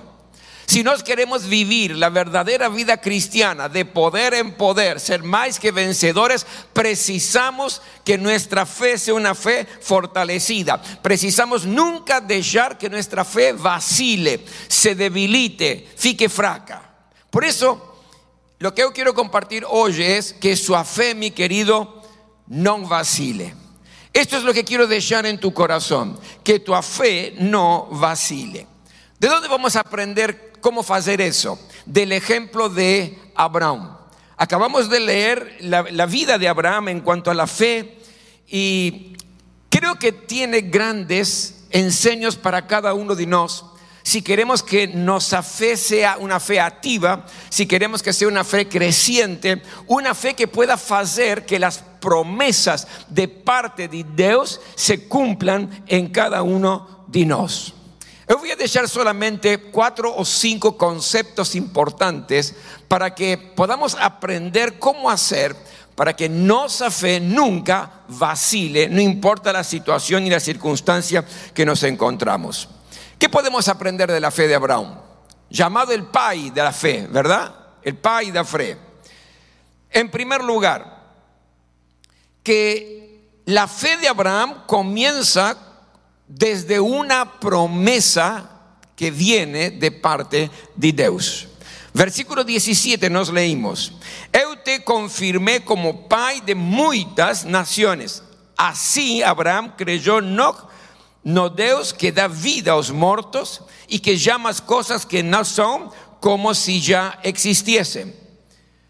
Si 0.67 0.84
nos 0.84 1.03
queremos 1.03 1.45
vivir 1.45 1.95
la 1.95 2.10
verdadera 2.10 2.69
vida 2.69 2.98
cristiana 2.98 3.69
de 3.69 3.86
poder 3.86 4.34
en 4.34 4.53
poder, 4.53 5.00
ser 5.00 5.24
más 5.24 5.60
que 5.60 5.72
vencedores, 5.72 6.45
precisamos 6.74 7.81
que 8.03 8.17
nuestra 8.17 8.65
fe 8.65 8.98
sea 8.98 9.13
una 9.13 9.36
fe 9.36 9.67
fortalecida. 9.81 10.81
Precisamos 11.01 11.65
nunca 11.65 12.19
dejar 12.19 12.77
que 12.77 12.89
nuestra 12.89 13.24
fe 13.24 13.53
vacile, 13.53 14.43
se 14.67 14.95
debilite, 14.95 15.88
fique 15.95 16.29
fraca. 16.29 16.81
Por 17.29 17.45
eso 17.45 17.95
lo 18.57 18.74
que 18.74 18.81
yo 18.81 18.91
quiero 18.91 19.13
compartir 19.13 19.65
hoy 19.69 20.01
es 20.01 20.34
que 20.34 20.55
su 20.55 20.75
fe, 20.84 21.13
mi 21.13 21.31
querido, 21.31 22.01
no 22.48 22.79
vacile. 22.79 23.53
Esto 24.13 24.38
es 24.38 24.43
lo 24.43 24.53
que 24.53 24.63
quiero 24.63 24.88
dejar 24.88 25.25
en 25.25 25.39
tu 25.39 25.53
corazón, 25.53 26.19
que 26.43 26.60
tu 26.60 26.74
fe 26.81 27.36
no 27.38 27.88
vacile. 27.91 28.65
¿De 29.19 29.27
dónde 29.27 29.48
vamos 29.48 29.75
a 29.75 29.81
aprender 29.81 30.53
cómo 30.65 30.84
hacer 30.89 31.22
eso? 31.22 31.60
Del 31.86 32.12
ejemplo 32.12 32.69
de 32.69 33.19
Abraham. 33.36 33.95
Acabamos 34.36 34.89
de 34.89 35.00
leer 35.00 35.57
la, 35.60 36.07
vida 36.07 36.39
de 36.39 36.48
Abraham 36.48 36.88
en 36.88 37.01
cuanto 37.01 37.29
a 37.29 37.36
la 37.36 37.45
fe 37.45 38.00
y 38.48 39.15
creo 39.69 40.00
que 40.00 40.12
tiene 40.12 40.62
grandes 40.62 41.67
enseños 41.69 42.36
para 42.36 42.65
cada 42.65 42.95
uno 42.95 43.13
de 43.13 43.27
nosotros 43.27 43.74
si 44.01 44.24
queremos 44.24 44.63
que 44.63 44.88
nuestra 44.88 45.41
fe 45.41 45.77
sea 45.77 46.17
una 46.19 46.39
fe 46.39 46.60
activa, 46.60 47.25
si 47.50 47.65
queremos 47.65 48.03
que 48.03 48.13
sea 48.13 48.27
una 48.27 48.43
fe 48.43 48.67
creciente, 48.67 49.62
una 49.88 50.13
fe 50.13 50.36
que 50.36 50.48
pueda 50.48 50.75
hacer 50.75 51.45
que 51.45 51.60
las 51.60 51.84
promesas 52.00 52.88
de 53.10 53.27
parte 53.27 53.88
de 53.88 54.03
Dios 54.15 54.62
se 54.75 55.07
cumplan 55.07 55.84
en 55.88 56.10
cada 56.10 56.43
uno 56.43 57.05
de 57.07 57.25
nosotros. 57.25 57.85
Yo 58.27 58.39
voy 58.39 58.51
a 58.51 58.55
dejar 58.55 58.89
solamente 58.89 59.60
cuatro 59.60 60.15
o 60.15 60.25
cinco 60.25 60.77
conceptos 60.77 61.55
importantes 61.55 62.55
para 62.88 63.13
que 63.13 63.38
podamos 63.38 63.96
aprender 64.00 64.79
cómo 64.79 65.10
hacer 65.10 65.55
para 65.96 66.15
que 66.15 66.27
nuestra 66.27 66.91
fe 66.91 67.20
nunca 67.20 68.01
vacile, 68.10 68.89
no 68.89 69.00
importa 69.00 69.53
la 69.53 69.63
situación 69.63 70.25
y 70.25 70.29
la 70.29 70.41
circunstancia 70.41 71.25
que 71.53 71.65
nos 71.65 71.84
encontramos. 71.84 72.67
¿Qué 73.17 73.29
podemos 73.29 73.67
aprender 73.70 74.12
de 74.12 74.20
la 74.20 74.29
fe 74.29 74.48
de 74.48 74.55
Abraham? 74.55 75.00
Llamado 75.50 75.94
el 75.94 76.03
pai 76.03 76.50
de 76.50 76.63
la 76.63 76.74
fe, 76.74 77.08
¿verdad? 77.10 77.55
El 77.82 77.96
pai 77.96 78.27
de 78.27 78.34
la 78.34 78.44
fe. 78.44 78.77
En 79.89 80.12
primer 80.12 80.44
lugar, 80.44 80.96
que 82.44 83.39
la 83.46 83.67
fe 83.67 83.96
de 83.98 84.10
Abraham 84.10 84.63
comienza 84.67 85.58
desde 86.27 86.79
una 86.79 87.39
promesa 87.39 88.50
que 88.96 89.12
viene 89.12 89.72
de 89.72 89.91
parte 89.91 90.50
de 90.75 90.91
Dios. 90.91 91.48
Versículo 91.94 92.44
17 92.44 93.10
nos 93.10 93.32
leímos, 93.32 93.94
Eu 94.34 94.58
te 94.58 94.84
confirmé 94.84 95.63
como 95.63 96.10
pai 96.10 96.41
de 96.41 96.53
muchas 96.53 97.46
naciones. 97.46 98.22
Así 98.58 99.24
Abraham 99.24 99.74
creyó 99.77 100.22
no 100.22 100.75
no 101.25 101.50
Dios 101.50 101.91
que 101.91 102.12
da 102.12 102.27
vida 102.27 102.74
a 102.74 102.75
los 102.75 102.91
muertos 102.91 103.63
y 103.88 104.00
que 104.00 104.15
llama 104.15 104.53
cosas 104.65 105.05
que 105.05 105.24
no 105.24 105.44
son 105.44 105.89
como 106.20 106.53
si 106.53 106.79
ya 106.79 107.20
existiesen. 107.24 108.15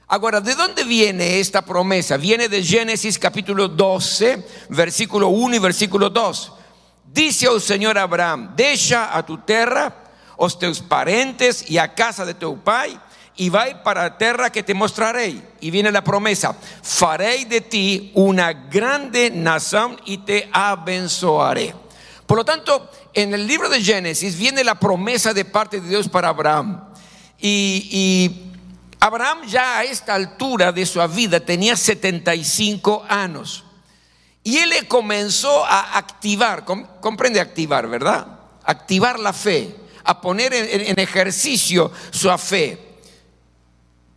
Ahora, 0.08 0.42
¿de 0.42 0.54
dónde 0.54 0.84
viene 0.84 1.40
esta 1.40 1.64
promesa? 1.64 2.18
Viene 2.18 2.50
de 2.50 2.62
Génesis 2.62 3.18
capítulo 3.18 3.70
12, 3.70 4.46
versículo 4.70 5.30
1 5.30 5.56
y 5.56 5.60
versículo 5.60 6.10
2. 6.10 6.52
Dice 7.16 7.48
el 7.48 7.62
Señor 7.62 7.98
Abraham, 7.98 8.52
deja 8.58 9.16
a 9.16 9.26
tu 9.26 9.38
tierra, 9.38 10.04
os 10.36 10.60
tus 10.60 10.82
parentes 10.82 11.64
y 11.72 11.78
a 11.78 11.96
casa 11.96 12.26
de 12.26 12.34
tu 12.34 12.62
pai, 12.62 13.00
y 13.38 13.48
vai 13.48 13.82
para 13.84 14.04
la 14.04 14.18
tierra 14.18 14.52
que 14.52 14.64
te 14.64 14.74
mostraré. 14.74 15.42
Y 15.62 15.72
viene 15.72 15.94
la 15.94 16.04
promesa, 16.04 16.58
faré 16.84 17.46
de 17.46 17.62
ti 17.62 18.12
una 18.16 18.52
grande 18.52 19.32
nación 19.32 19.98
y 20.04 20.18
te 20.18 20.50
abençoaré. 20.52 21.74
Por 22.26 22.38
lo 22.40 22.44
tanto, 22.44 22.92
en 23.14 23.34
el 23.34 23.48
libro 23.48 23.70
de 23.70 23.82
Génesis 23.82 24.38
viene 24.38 24.62
la 24.66 24.78
promesa 24.78 25.34
de 25.34 25.46
parte 25.46 25.80
de 25.80 25.88
Dios 25.88 26.10
para 26.10 26.28
Abraham. 26.28 26.84
Y, 27.40 28.42
Abraham 29.00 29.48
ya 29.48 29.78
a 29.78 29.84
esta 29.86 30.16
altura 30.16 30.74
de 30.74 30.86
su 30.86 31.00
vida 31.08 31.40
tenía 31.40 31.78
75 31.78 33.06
años. 33.08 33.65
Y 34.46 34.60
él 34.60 34.70
le 34.70 34.88
comenzó 34.88 35.66
a 35.66 35.98
activar, 35.98 36.66
comprende 37.02 37.40
activar, 37.40 37.88
¿verdad? 37.88 38.28
Activar 38.64 39.20
la 39.20 39.34
fe, 39.34 39.76
a 40.04 40.22
poner 40.22 40.54
en, 40.54 41.00
ejercicio 41.00 41.92
su 42.12 42.30
fe. 42.38 42.78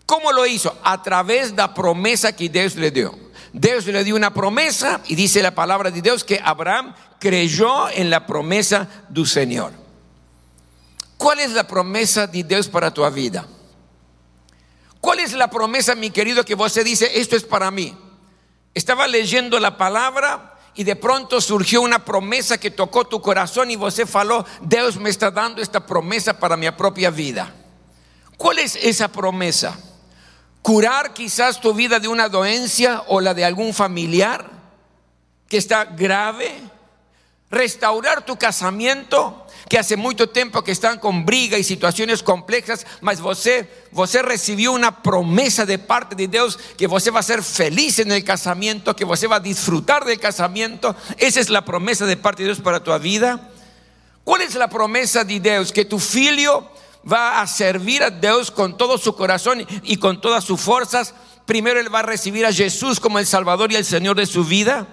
¿Cómo 0.04 0.30
lo 0.30 0.44
hizo? 0.44 0.78
A 0.84 1.02
través 1.02 1.52
de 1.52 1.56
la 1.56 1.72
promesa 1.72 2.36
que 2.36 2.50
Dios 2.50 2.76
le 2.76 2.90
dio. 2.90 3.18
Dios 3.54 3.86
le 3.86 4.04
dio 4.04 4.16
una 4.16 4.34
promesa 4.34 5.00
y 5.06 5.14
dice 5.14 5.40
la 5.40 5.54
palabra 5.54 5.90
de 5.90 6.02
Dios 6.02 6.24
que 6.24 6.38
Abraham 6.44 6.94
creyó 7.18 7.88
en 7.88 8.10
la 8.10 8.26
promesa 8.26 8.86
del 9.08 9.26
Señor. 9.26 9.72
¿Cuál 11.16 11.40
es 11.40 11.52
la 11.52 11.66
promesa 11.66 12.26
de 12.26 12.44
Dios 12.44 12.68
para 12.68 12.92
tu 12.92 13.10
vida? 13.12 13.46
¿Cuál 15.00 15.20
es 15.20 15.32
la 15.32 15.48
promesa, 15.48 15.94
mi 15.94 16.10
querido, 16.10 16.44
que 16.44 16.54
vos 16.54 16.74
dice, 16.74 17.18
esto 17.18 17.34
es 17.34 17.44
para 17.44 17.70
mí? 17.70 17.96
Estaba 18.74 19.06
leyendo 19.06 19.58
la 19.58 19.76
palabra 19.76 20.58
y 20.74 20.84
de 20.84 20.94
pronto 20.94 21.40
surgió 21.40 21.82
una 21.82 22.04
promesa 22.04 22.58
que 22.58 22.70
tocó 22.70 23.04
tu 23.04 23.20
corazón 23.20 23.70
y 23.70 23.76
vos 23.76 24.00
faló, 24.06 24.46
Dios 24.60 24.96
me 24.96 25.10
está 25.10 25.30
dando 25.30 25.60
esta 25.60 25.84
promesa 25.84 26.38
para 26.38 26.56
mi 26.56 26.70
propia 26.70 27.10
vida. 27.10 27.52
¿Cuál 28.36 28.60
es 28.60 28.76
esa 28.76 29.08
promesa? 29.08 29.76
¿Curar 30.62 31.14
quizás 31.14 31.60
tu 31.60 31.74
vida 31.74 31.98
de 31.98 32.06
una 32.06 32.28
doencia 32.28 33.02
o 33.08 33.20
la 33.20 33.34
de 33.34 33.44
algún 33.44 33.74
familiar 33.74 34.48
que 35.48 35.56
está 35.56 35.84
grave? 35.84 36.60
Restaurar 37.50 38.24
tu 38.24 38.36
casamiento, 38.36 39.46
que 39.68 39.78
hace 39.78 39.96
mucho 39.96 40.28
tiempo 40.28 40.62
que 40.62 40.72
están 40.72 40.98
con 40.98 41.24
briga 41.24 41.58
y 41.58 41.64
situaciones 41.64 42.22
complejas, 42.22 42.86
mas 43.00 43.20
você, 43.20 43.68
você 43.92 44.22
recibió 44.22 44.72
una 44.72 45.02
promesa 45.02 45.66
de 45.66 45.78
parte 45.78 46.14
de 46.14 46.28
Dios 46.28 46.58
que 46.76 46.86
você 46.86 47.10
va 47.10 47.20
a 47.20 47.22
ser 47.22 47.42
feliz 47.42 47.98
en 47.98 48.12
el 48.12 48.24
casamiento, 48.24 48.94
que 48.94 49.04
você 49.04 49.26
va 49.26 49.36
a 49.36 49.40
disfrutar 49.40 50.04
del 50.04 50.18
casamiento. 50.18 50.94
Esa 51.16 51.40
es 51.40 51.50
la 51.50 51.64
promesa 51.64 52.06
de 52.06 52.16
parte 52.16 52.42
de 52.42 52.48
Dios 52.48 52.60
para 52.60 52.82
tu 52.82 52.96
vida. 52.98 53.50
¿Cuál 54.24 54.42
es 54.42 54.54
la 54.54 54.68
promesa 54.68 55.24
de 55.24 55.40
Dios? 55.40 55.72
Que 55.72 55.84
tu 55.84 55.98
filho 55.98 56.70
va 57.10 57.40
a 57.40 57.46
servir 57.46 58.02
a 58.02 58.10
Dios 58.10 58.50
con 58.50 58.76
todo 58.76 58.98
su 58.98 59.14
corazón 59.14 59.66
y 59.82 59.96
con 59.96 60.20
todas 60.20 60.44
sus 60.44 60.60
fuerzas. 60.60 61.14
Primero 61.46 61.80
él 61.80 61.94
va 61.94 62.00
a 62.00 62.02
recibir 62.02 62.44
a 62.44 62.52
Jesús 62.52 63.00
como 63.00 63.18
el 63.18 63.26
Salvador 63.26 63.72
y 63.72 63.76
el 63.76 63.84
Señor 63.84 64.16
de 64.16 64.26
su 64.26 64.44
vida. 64.44 64.86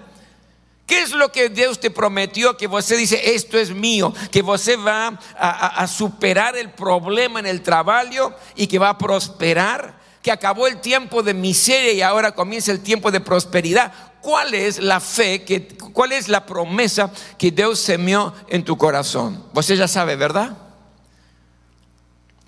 ¿Qué 0.86 1.02
es 1.02 1.10
lo 1.10 1.32
que 1.32 1.48
Dios 1.48 1.80
te 1.80 1.90
prometió? 1.90 2.56
Que 2.56 2.68
usted 2.68 2.96
dice, 2.96 3.34
esto 3.34 3.58
es 3.58 3.72
mío, 3.74 4.14
que 4.30 4.40
usted 4.40 4.78
va 4.78 5.18
a, 5.36 5.86
superar 5.88 6.56
el 6.56 6.70
problema 6.70 7.40
en 7.40 7.46
el 7.46 7.62
trabajo 7.62 8.32
y 8.54 8.68
que 8.68 8.78
va 8.78 8.90
a 8.90 8.98
prosperar, 8.98 9.98
que 10.22 10.30
acabó 10.30 10.68
el 10.68 10.80
tiempo 10.80 11.24
de 11.24 11.34
miseria 11.34 11.92
y 11.92 12.02
ahora 12.02 12.32
comienza 12.32 12.70
el 12.70 12.80
tiempo 12.80 13.10
de 13.10 13.20
prosperidad. 13.20 13.92
¿Cuál 14.20 14.54
es 14.54 14.78
la 14.78 15.00
fe, 15.00 15.42
que, 15.42 15.66
cuál 15.92 16.12
es 16.12 16.28
la 16.28 16.46
promesa 16.46 17.10
que 17.36 17.50
Dios 17.50 17.80
semió 17.80 18.32
en 18.48 18.64
tu 18.64 18.78
corazón? 18.78 19.44
Usted 19.54 19.74
ya 19.74 19.88
sabe, 19.88 20.14
¿verdad? 20.14 20.56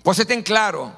Usted 0.03 0.25
ten 0.25 0.43
claro 0.43 0.93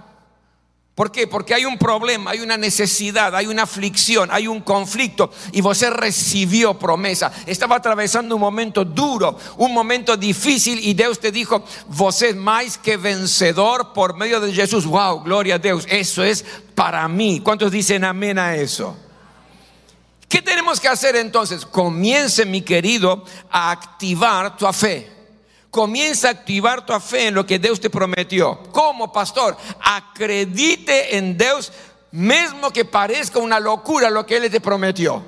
¿Por 0.93 1.09
qué? 1.09 1.25
Porque 1.25 1.53
hay 1.53 1.63
un 1.63 1.77
problema, 1.77 2.31
hay 2.31 2.41
una 2.41 2.57
necesidad, 2.57 3.33
hay 3.33 3.47
una 3.47 3.63
aflicción, 3.63 4.29
hay 4.31 4.47
un 4.47 4.59
conflicto 4.59 5.31
y 5.53 5.61
usted 5.61 5.89
recibió 5.91 6.77
promesa. 6.77 7.31
Estaba 7.45 7.77
atravesando 7.77 8.35
un 8.35 8.41
momento 8.41 8.83
duro, 8.83 9.37
un 9.57 9.73
momento 9.73 10.17
difícil 10.17 10.79
y 10.79 10.93
Dios 10.93 11.19
te 11.19 11.31
dijo, 11.31 11.63
vos 11.87 12.21
es 12.21 12.35
más 12.35 12.77
que 12.77 12.97
vencedor 12.97 13.93
por 13.93 14.17
medio 14.17 14.41
de 14.41 14.53
Jesús. 14.53 14.85
Wow, 14.85 15.23
gloria 15.23 15.55
a 15.55 15.59
Dios, 15.59 15.85
eso 15.89 16.23
es 16.25 16.43
para 16.75 17.07
mí. 17.07 17.39
¿Cuántos 17.39 17.71
dicen 17.71 18.03
amén 18.03 18.37
a 18.37 18.55
eso? 18.55 18.97
¿Qué 20.27 20.41
tenemos 20.41 20.79
que 20.79 20.89
hacer 20.89 21.15
entonces? 21.15 21.65
Comience, 21.65 22.45
mi 22.45 22.61
querido, 22.61 23.23
a 23.49 23.71
activar 23.71 24.57
tu 24.57 24.65
fe. 24.73 25.20
Comienza 25.71 26.27
a 26.27 26.31
activar 26.31 26.85
tu 26.85 26.93
fe 26.99 27.27
en 27.27 27.33
lo 27.33 27.45
que 27.45 27.57
Dios 27.57 27.79
te 27.79 27.89
prometió. 27.89 28.61
¿Cómo, 28.71 29.11
pastor? 29.11 29.57
Acredite 29.79 31.17
en 31.17 31.37
Dios, 31.37 31.71
mismo 32.11 32.71
que 32.71 32.85
parezca 32.85 33.39
una 33.39 33.59
locura 33.59 34.09
lo 34.09 34.25
que 34.25 34.37
Él 34.37 34.51
te 34.51 34.61
prometió. 34.61 35.25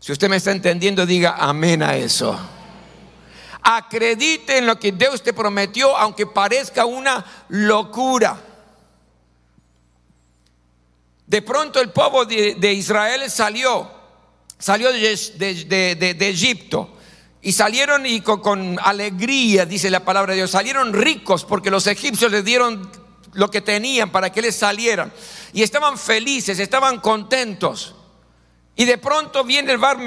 Si 0.00 0.12
usted 0.12 0.28
me 0.28 0.36
está 0.36 0.50
entendiendo, 0.50 1.06
diga 1.06 1.36
amén 1.38 1.82
a 1.82 1.96
eso. 1.96 2.38
Acredite 3.62 4.58
en 4.58 4.66
lo 4.66 4.78
que 4.78 4.92
Dios 4.92 5.22
te 5.22 5.32
prometió, 5.32 5.96
aunque 5.96 6.26
parezca 6.26 6.84
una 6.84 7.24
locura. 7.48 8.40
De 11.26 11.42
pronto 11.42 11.80
el 11.80 11.90
pueblo 11.90 12.24
de, 12.24 12.72
Israel 12.72 13.30
salió, 13.30 13.90
salió 14.58 14.90
de, 14.90 16.16
Egipto. 16.20 16.97
Y 17.40 17.52
salieron 17.52 18.04
y 18.04 18.20
con, 18.20 18.78
alegría, 18.82 19.64
dice 19.64 19.90
la 19.90 20.04
palabra 20.04 20.32
de 20.32 20.38
Dios, 20.38 20.50
salieron 20.50 20.92
ricos 20.92 21.44
porque 21.44 21.70
los 21.70 21.86
egipcios 21.86 22.32
les 22.32 22.44
dieron 22.44 22.90
lo 23.34 23.50
que 23.50 23.60
tenían 23.60 24.10
para 24.10 24.30
que 24.30 24.42
les 24.42 24.56
salieran. 24.56 25.12
Y 25.52 25.62
estaban 25.62 25.96
felices, 25.96 26.58
estaban 26.58 27.00
contentos. 27.00 27.94
Y 28.74 28.84
de 28.84 28.98
pronto 28.98 29.44
viene 29.44 29.72
el 29.72 29.78
mar, 29.78 29.98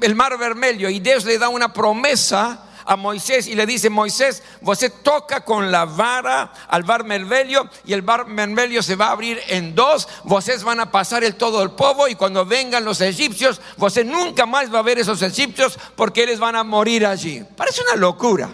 el 0.00 0.14
mar 0.14 0.38
vermelho 0.38 0.88
y 0.88 1.00
Dios 1.00 1.24
le 1.24 1.38
da 1.38 1.48
una 1.48 1.72
promesa 1.72 2.64
a 2.86 2.96
Moisés 2.96 3.46
y 3.46 3.54
le 3.54 3.66
dice, 3.66 3.90
Moisés, 3.90 4.42
você 4.60 4.90
toca 4.90 5.44
con 5.44 5.70
la 5.70 5.84
vara 5.84 6.52
al 6.68 6.82
bar 6.82 7.04
mermelio 7.04 7.68
y 7.84 7.92
el 7.92 8.02
bar 8.02 8.26
mermelio 8.26 8.82
se 8.82 8.96
va 8.96 9.08
a 9.08 9.12
abrir 9.12 9.40
en 9.48 9.74
dos, 9.74 10.08
vocês 10.24 10.62
van 10.62 10.80
a 10.80 10.90
pasar 10.90 11.24
el 11.24 11.36
todo 11.36 11.62
el 11.62 11.70
polvo 11.70 12.08
y 12.08 12.14
cuando 12.14 12.44
vengan 12.44 12.84
los 12.84 13.00
egipcios, 13.00 13.60
você 13.76 14.04
nunca 14.04 14.46
más 14.46 14.72
va 14.72 14.80
a 14.80 14.82
ver 14.82 14.98
esos 14.98 15.22
egipcios 15.22 15.78
porque 15.96 16.24
ellos 16.24 16.38
van 16.38 16.56
a 16.56 16.64
morir 16.64 17.06
allí. 17.06 17.44
Parece 17.56 17.82
una 17.82 17.96
locura, 17.96 18.50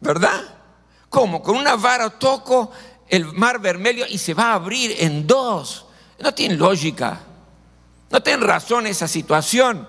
¿verdad? 0.00 0.56
¿Cómo? 1.08 1.42
Con 1.42 1.56
una 1.56 1.76
vara 1.76 2.10
toco 2.10 2.70
el 3.08 3.24
mar 3.32 3.58
vermelho 3.58 4.04
y 4.08 4.18
se 4.18 4.34
va 4.34 4.52
a 4.52 4.54
abrir 4.54 4.94
en 4.98 5.26
dos. 5.26 5.86
No 6.18 6.34
tiene 6.34 6.56
lógica. 6.56 7.20
No 8.10 8.22
tiene 8.22 8.44
razón 8.44 8.86
esa 8.86 9.08
situación. 9.08 9.88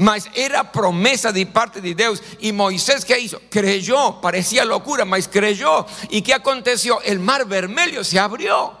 Mas 0.00 0.30
era 0.32 0.72
promesa 0.72 1.30
de 1.30 1.44
parte 1.44 1.82
de 1.82 1.94
Dios. 1.94 2.22
Y 2.38 2.52
Moisés, 2.52 3.04
¿qué 3.04 3.20
hizo? 3.20 3.38
Creyó, 3.50 4.18
parecía 4.18 4.64
locura, 4.64 5.04
mas 5.04 5.28
creyó. 5.28 5.84
¿Y 6.08 6.22
qué 6.22 6.32
aconteció? 6.32 7.02
El 7.02 7.20
mar 7.20 7.44
vermelho 7.44 8.02
se 8.02 8.18
abrió. 8.18 8.74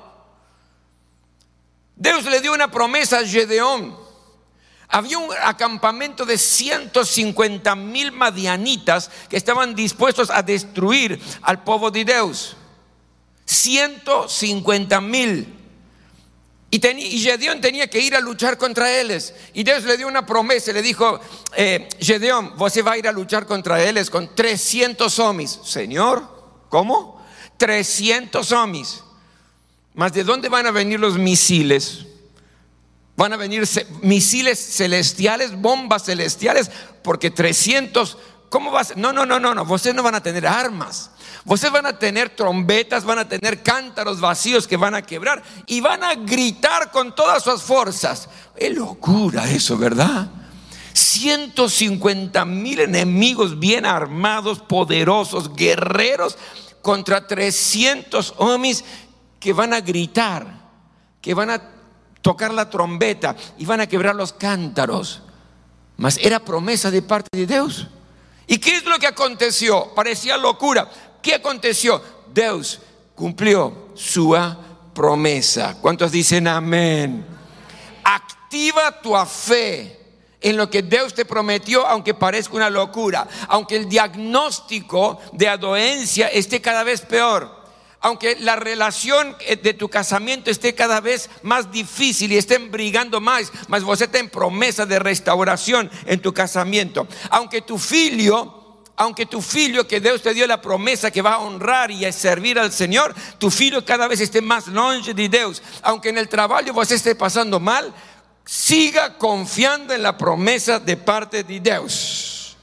Dios 1.94 2.24
le 2.24 2.40
dio 2.40 2.54
una 2.54 2.70
promesa 2.70 3.18
a 3.18 3.26
Gedeón. 3.26 3.94
Había 4.88 5.18
un 5.18 5.28
acampamento 5.42 6.24
de 6.24 6.38
150 6.38 7.76
mil 7.76 8.12
madianitas 8.12 9.10
que 9.28 9.36
estaban 9.36 9.74
dispuestos 9.74 10.30
a 10.30 10.42
destruir 10.42 11.20
al 11.42 11.62
pueblo 11.62 11.90
de 11.90 12.06
Dios. 12.06 12.56
150 13.44 14.98
mil. 15.02 15.59
Y, 16.72 16.78
Gedeón 17.20 17.60
tenía 17.60 17.88
que 17.88 17.98
ir 17.98 18.14
a 18.14 18.20
luchar 18.20 18.56
contra 18.56 19.00
ellos. 19.00 19.34
Y 19.54 19.64
Dios 19.64 19.82
le 19.82 19.96
dio 19.96 20.06
una 20.06 20.24
promesa, 20.24 20.72
le 20.72 20.82
dijo, 20.82 21.20
eh, 21.56 21.88
Gedeón, 22.00 22.56
vos 22.56 22.72
va 22.86 22.92
a 22.92 22.98
ir 22.98 23.08
a 23.08 23.12
luchar 23.12 23.44
contra 23.44 23.82
ellos 23.82 24.08
con 24.08 24.34
300 24.34 25.18
hombres. 25.18 25.58
Señor, 25.64 26.22
¿cómo? 26.68 27.20
300 27.56 28.52
hombres. 28.52 29.02
Mas 29.94 30.12
¿de 30.12 30.22
dónde 30.22 30.48
van 30.48 30.66
a 30.66 30.70
venir 30.70 31.00
los 31.00 31.18
misiles? 31.18 32.06
Van 33.16 33.32
a 33.32 33.36
venir 33.36 33.68
misiles 34.02 34.58
celestiales, 34.76 35.60
bombas 35.60 36.04
celestiales, 36.04 36.70
porque 37.02 37.32
300, 37.32 38.16
¿cómo 38.48 38.70
vas? 38.70 38.96
No, 38.96 39.12
no, 39.12 39.26
no, 39.26 39.40
no, 39.40 39.54
no, 39.54 39.62
ustedes 39.64 39.96
no 39.96 40.04
van 40.04 40.14
a 40.14 40.22
tener 40.22 40.46
armas. 40.46 41.10
Ustedes 41.44 41.72
van 41.72 41.86
a 41.86 41.98
tener 41.98 42.30
trombetas, 42.30 43.04
van 43.04 43.18
a 43.20 43.28
tener 43.28 43.62
cántaros 43.62 44.20
vacíos 44.20 44.66
que 44.66 44.76
van 44.76 44.94
a 44.94 45.02
quebrar 45.02 45.42
y 45.66 45.80
van 45.80 46.04
a 46.04 46.14
gritar 46.14 46.90
con 46.90 47.14
todas 47.14 47.42
sus 47.42 47.62
fuerzas. 47.62 48.28
Es 48.56 48.76
locura 48.76 49.50
eso, 49.50 49.78
¿verdad? 49.78 50.28
150 50.92 52.44
mil 52.44 52.80
enemigos 52.80 53.58
bien 53.58 53.86
armados, 53.86 54.60
poderosos, 54.60 55.54
guerreros, 55.54 56.36
contra 56.82 57.26
300 57.26 58.34
hombres 58.38 58.84
que 59.38 59.52
van 59.52 59.72
a 59.72 59.80
gritar, 59.80 60.46
que 61.20 61.34
van 61.34 61.50
a 61.50 61.62
tocar 62.20 62.52
la 62.52 62.68
trombeta 62.68 63.36
y 63.58 63.64
van 63.64 63.80
a 63.80 63.86
quebrar 63.86 64.14
los 64.14 64.32
cántaros. 64.32 65.22
Mas 65.96 66.18
era 66.18 66.40
promesa 66.40 66.90
de 66.90 67.02
parte 67.02 67.28
de 67.32 67.46
Dios. 67.46 67.88
¿Y 68.46 68.58
qué 68.58 68.76
es 68.76 68.84
lo 68.84 68.98
que 68.98 69.06
aconteció? 69.06 69.94
Parecía 69.94 70.36
locura. 70.36 70.90
¿Qué 71.22 71.34
aconteció? 71.34 72.02
Dios 72.32 72.80
cumplió 73.14 73.90
su 73.94 74.36
promesa. 74.94 75.76
¿Cuántos 75.80 76.12
dicen 76.12 76.48
amén? 76.48 77.24
Activa 78.02 79.00
tu 79.00 79.14
fe 79.26 79.98
en 80.40 80.56
lo 80.56 80.70
que 80.70 80.82
Dios 80.82 81.14
te 81.14 81.24
prometió, 81.24 81.86
aunque 81.86 82.14
parezca 82.14 82.56
una 82.56 82.70
locura, 82.70 83.28
aunque 83.48 83.76
el 83.76 83.88
diagnóstico 83.88 85.20
de 85.32 85.48
adoencia 85.48 86.28
esté 86.28 86.60
cada 86.60 86.82
vez 86.82 87.02
peor, 87.02 87.60
aunque 88.00 88.36
la 88.40 88.56
relación 88.56 89.36
de 89.62 89.74
tu 89.74 89.90
casamiento 89.90 90.50
esté 90.50 90.74
cada 90.74 91.00
vez 91.00 91.28
más 91.42 91.70
difícil 91.70 92.32
y 92.32 92.38
estén 92.38 92.70
brigando 92.70 93.20
más, 93.20 93.52
mas 93.68 93.82
vos 93.82 94.00
está 94.00 94.18
en 94.18 94.30
promesa 94.30 94.86
de 94.86 94.98
restauración 94.98 95.90
en 96.06 96.20
tu 96.20 96.32
casamiento, 96.32 97.06
aunque 97.28 97.60
tu 97.60 97.76
filio 97.76 98.59
aunque 98.96 99.26
tu 99.26 99.40
filho 99.40 99.88
que 99.88 100.00
Dios 100.00 100.20
te 100.20 100.34
dio 100.34 100.46
la 100.46 100.60
promesa 100.60 101.10
que 101.10 101.22
va 101.22 101.34
a 101.34 101.38
honrar 101.38 101.90
y 101.90 102.04
a 102.04 102.12
servir 102.12 102.58
al 102.58 102.70
Señor, 102.70 103.14
tu 103.38 103.50
filho 103.50 103.84
cada 103.84 104.06
vez 104.06 104.20
esté 104.20 104.42
más 104.42 104.66
longe 104.66 105.14
de 105.14 105.28
Dios. 105.28 105.62
Aunque 105.82 106.10
en 106.10 106.18
el 106.18 106.28
trabajo 106.28 106.72
vos 106.72 106.90
esté 106.90 107.14
pasando 107.14 107.58
mal, 107.58 107.94
siga 108.44 109.16
confiando 109.16 109.94
en 109.94 110.02
la 110.02 110.18
promesa 110.18 110.78
de 110.78 110.96
parte 110.96 111.42
de 111.44 111.60
Dios. 111.60 112.56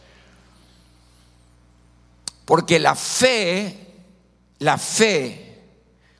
Porque 2.45 2.79
la 2.79 2.95
fe, 2.95 3.95
la 4.59 4.77
fe 4.77 5.63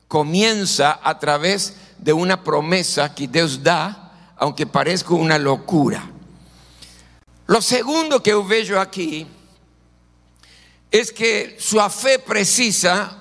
comienza 0.08 0.98
a 1.02 1.18
través 1.18 1.76
de 1.98 2.12
una 2.12 2.42
promesa 2.42 3.14
que 3.14 3.28
Dios 3.28 3.62
da, 3.62 4.32
aunque 4.36 4.66
parezca 4.66 5.14
una 5.14 5.38
locura. 5.38 6.10
Lo 7.46 7.62
segundo 7.62 8.22
que 8.22 8.30
yo 8.30 8.44
veo 8.44 8.80
aquí 8.80 9.26
es 10.90 11.12
que 11.12 11.56
su 11.58 11.78
fe 11.90 12.18
precisa 12.18 13.16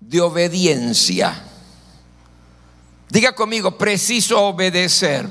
de 0.00 0.20
obediencia. 0.20 1.44
Diga 3.08 3.34
conmigo, 3.34 3.76
preciso 3.76 4.40
obedecer. 4.40 5.26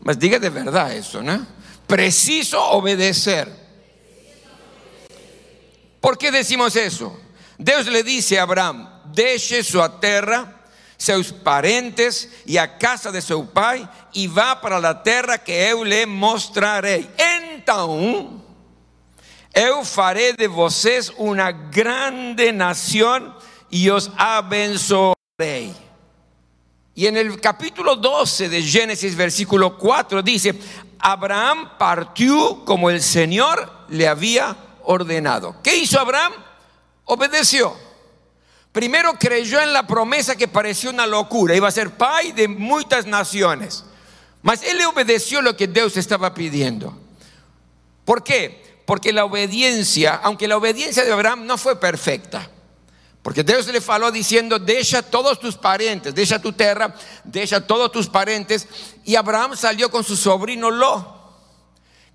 Mas 0.00 0.18
diga 0.18 0.38
de 0.38 0.50
verdad 0.50 0.92
eso, 0.94 1.22
¿no? 1.22 1.46
Preciso 1.86 2.62
obedecer. 2.70 3.48
¿Por 6.00 6.18
qué 6.18 6.30
decimos 6.30 6.76
eso? 6.76 7.18
Dios 7.56 7.86
le 7.86 8.02
dice 8.02 8.38
a 8.38 8.42
Abraham, 8.42 9.02
deje 9.12 9.62
su 9.62 9.80
tierra, 10.00 10.64
sus 10.98 11.32
parentes 11.32 12.28
y 12.44 12.56
a 12.56 12.76
casa 12.78 13.12
de 13.12 13.22
su 13.22 13.50
pai 13.50 13.88
y 14.12 14.26
va 14.26 14.60
para 14.60 14.80
la 14.80 15.02
tierra 15.02 15.42
que 15.42 15.68
yo 15.70 15.84
le 15.84 16.06
mostraré. 16.06 17.08
Entonces, 17.16 18.43
eu 19.54 19.84
faré 19.84 20.32
de 20.32 20.48
vocês 20.48 21.12
una 21.16 21.52
grande 21.52 22.52
nación 22.52 23.34
y 23.70 23.88
os 23.88 24.10
abençoaré. 24.16 25.72
Y 26.96 27.06
en 27.06 27.16
el 27.16 27.40
capítulo 27.40 27.96
12 27.96 28.48
de 28.48 28.62
Génesis, 28.62 29.16
versículo 29.16 29.76
4, 29.78 30.22
dice, 30.22 30.54
Abraham 30.98 31.76
partió 31.76 32.64
como 32.64 32.88
el 32.90 33.02
Señor 33.02 33.70
le 33.88 34.06
había 34.06 34.56
ordenado. 34.84 35.56
¿Qué 35.62 35.76
hizo 35.76 35.98
Abraham? 35.98 36.32
Obedeció. 37.04 37.76
Primero 38.72 39.14
creyó 39.18 39.60
en 39.60 39.72
la 39.72 39.86
promesa 39.86 40.36
que 40.36 40.48
pareció 40.48 40.90
una 40.90 41.06
locura, 41.06 41.54
iba 41.54 41.68
a 41.68 41.72
ser 41.72 41.96
pai 41.96 42.32
de 42.32 42.48
muchas 42.48 43.06
naciones. 43.06 43.84
Mas 44.42 44.62
él 44.64 44.84
obedeció 44.84 45.40
lo 45.42 45.56
que 45.56 45.68
Dios 45.68 45.96
estaba 45.96 46.34
pidiendo. 46.34 46.96
¿Por 48.04 48.22
qué? 48.22 48.73
Porque 48.84 49.12
la 49.12 49.24
obediencia, 49.24 50.20
aunque 50.22 50.46
la 50.46 50.56
obediencia 50.56 51.04
de 51.04 51.12
Abraham 51.12 51.46
no 51.46 51.56
fue 51.56 51.78
perfecta, 51.80 52.50
Porque 53.24 53.42
Deus 53.42 53.66
le 53.68 53.80
falou 53.80 54.10
diciendo, 54.10 54.58
deja 54.58 55.00
todos 55.00 55.40
tus 55.40 55.56
parientes, 55.56 56.14
deja 56.14 56.38
tu 56.38 56.52
tierra, 56.52 56.94
deja 57.24 57.58
todos 57.66 57.90
tus 57.90 58.06
parientes. 58.06 58.68
Y 59.02 59.16
Abraham 59.16 59.56
salió 59.56 59.90
con 59.90 60.04
su 60.04 60.14
sobrino 60.14 60.70
Lot. 60.70 61.13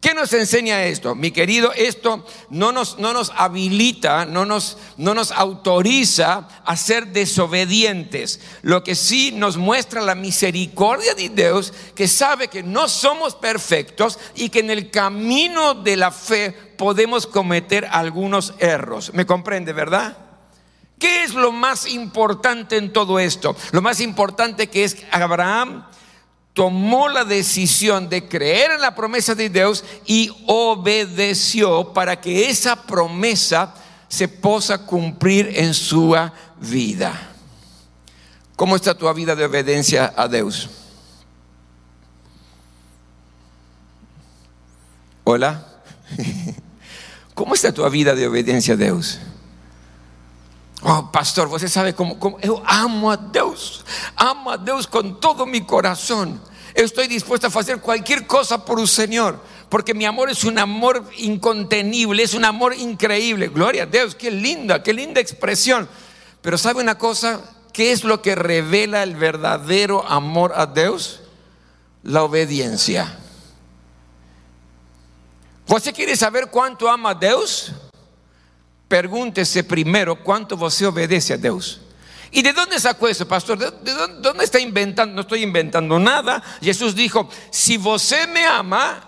¿Qué 0.01 0.13
nos 0.13 0.31
enseña 0.31 0.85
esto? 0.85 1.13
Mi 1.13 1.31
querido, 1.31 1.73
esto 1.73 2.25
no 2.49 2.71
nos, 2.71 2.99
no 2.99 3.11
nos 3.11 3.33
habilita, 3.35 4.25
no 4.25 4.45
nos, 4.45 4.77
no 4.95 5.13
nos 5.13 5.31
autoriza 5.31 6.47
a 6.63 6.77
ser 6.77 7.07
desobedientes. 7.07 8.39
Lo 8.61 8.81
que 8.81 8.95
sí 8.95 9.33
nos 9.33 9.57
muestra 9.57 10.01
la 10.01 10.15
misericordia 10.15 11.15
de 11.15 11.27
Dios, 11.27 11.73
que 11.95 12.07
sabe 12.07 12.47
que 12.47 12.63
no 12.63 12.87
somos 12.87 13.35
perfectos 13.35 14.19
y 14.35 14.47
que 14.47 14.59
en 14.59 14.69
el 14.69 14.89
camino 14.89 15.73
de 15.73 15.97
la 15.97 16.11
fe 16.11 16.51
podemos 16.51 17.27
cometer 17.27 17.85
algunos 17.91 18.53
errores. 18.59 19.13
¿Me 19.13 19.25
comprende, 19.25 19.73
verdad? 19.73 20.17
¿Qué 20.97 21.23
es 21.23 21.33
lo 21.33 21.51
más 21.51 21.85
importante 21.89 22.77
en 22.77 22.93
todo 22.93 23.19
esto? 23.19 23.53
Lo 23.71 23.81
más 23.81 23.99
importante 23.99 24.67
que 24.67 24.85
es 24.85 24.97
Abraham 25.11 25.85
tomó 26.59 27.07
la 27.07 27.23
decisión 27.23 28.09
de 28.09 28.27
creer 28.27 28.71
en 28.71 28.81
la 28.81 28.93
promesa 28.93 29.33
de 29.33 29.47
Dios 29.47 29.81
y 30.05 30.29
obedeció 30.45 31.93
para 31.93 32.19
que 32.19 32.49
esa 32.49 32.83
promesa 32.83 33.73
se 34.09 34.27
pueda 34.27 34.85
cumplir 34.85 35.53
en 35.55 35.73
su 35.73 36.13
vida. 36.59 37.29
¿Cómo 38.57 38.75
está 38.75 38.93
tu 38.93 39.09
vida 39.13 39.37
de 39.37 39.45
obediencia 39.45 40.13
a 40.17 40.27
Dios? 40.27 40.69
Hola. 45.23 45.65
¿Cómo 47.35 47.53
está 47.53 47.71
tu 47.71 47.89
vida 47.89 48.13
de 48.15 48.27
obediencia 48.27 48.73
a 48.73 48.77
Dios? 48.77 49.17
Oh, 50.81 51.11
pastor, 51.11 51.47
você 51.49 51.67
sabe 51.67 51.93
como, 51.93 52.17
como 52.17 52.39
eu 52.41 52.63
amo 52.65 53.11
a 53.11 53.17
Deus, 53.17 53.83
amo 54.15 54.49
a 54.49 54.57
Deus 54.57 54.85
com 54.85 55.13
todo 55.13 55.45
mi 55.45 55.61
corazón. 55.61 56.39
Estoy 56.73 57.07
dispuesto 57.07 57.47
a 57.47 57.49
hacer 57.49 57.81
cualquier 57.81 58.25
cosa 58.25 58.63
por 58.63 58.79
un 58.79 58.87
Señor, 58.87 59.39
porque 59.67 59.93
mi 59.93 60.05
amor 60.05 60.29
es 60.29 60.45
un 60.45 60.57
amor 60.57 61.03
incontenible, 61.17 62.23
es 62.23 62.33
un 62.33 62.45
amor 62.45 62.73
increíble. 62.75 63.49
Gloria 63.49 63.83
a 63.83 63.85
Dios, 63.87 64.15
qué 64.15 64.31
linda, 64.31 64.81
qué 64.81 64.93
linda 64.93 65.19
expresión. 65.19 65.89
Pero 66.41 66.57
¿sabe 66.57 66.81
una 66.81 66.97
cosa? 66.97 67.41
¿Qué 67.73 67.91
es 67.91 68.05
lo 68.05 68.21
que 68.21 68.35
revela 68.35 69.03
el 69.03 69.15
verdadero 69.15 70.07
amor 70.07 70.53
a 70.55 70.65
Dios? 70.65 71.21
La 72.03 72.23
obediencia. 72.23 73.19
¿Você 75.67 75.91
quiere 75.91 76.15
saber 76.15 76.49
cuánto 76.49 76.89
ama 76.89 77.11
a 77.11 77.15
Dios? 77.15 77.73
Pregúntese 78.89 79.63
primero 79.63 80.21
cuánto 80.23 80.57
você 80.57 80.85
obedece 80.87 81.33
a 81.33 81.37
Dios. 81.37 81.79
¿Y 82.31 82.41
de 82.41 82.53
dónde 82.53 82.79
sacó 82.79 83.07
eso, 83.07 83.27
pastor? 83.27 83.57
¿De, 83.57 83.93
dónde, 83.93 84.43
está 84.43 84.59
inventando? 84.59 85.13
No 85.13 85.21
estoy 85.21 85.43
inventando 85.43 85.99
nada. 85.99 86.43
Jesús 86.59 86.95
dijo, 86.95 87.29
si 87.51 87.77
você 87.77 88.25
me 88.25 88.45
ama, 88.45 88.99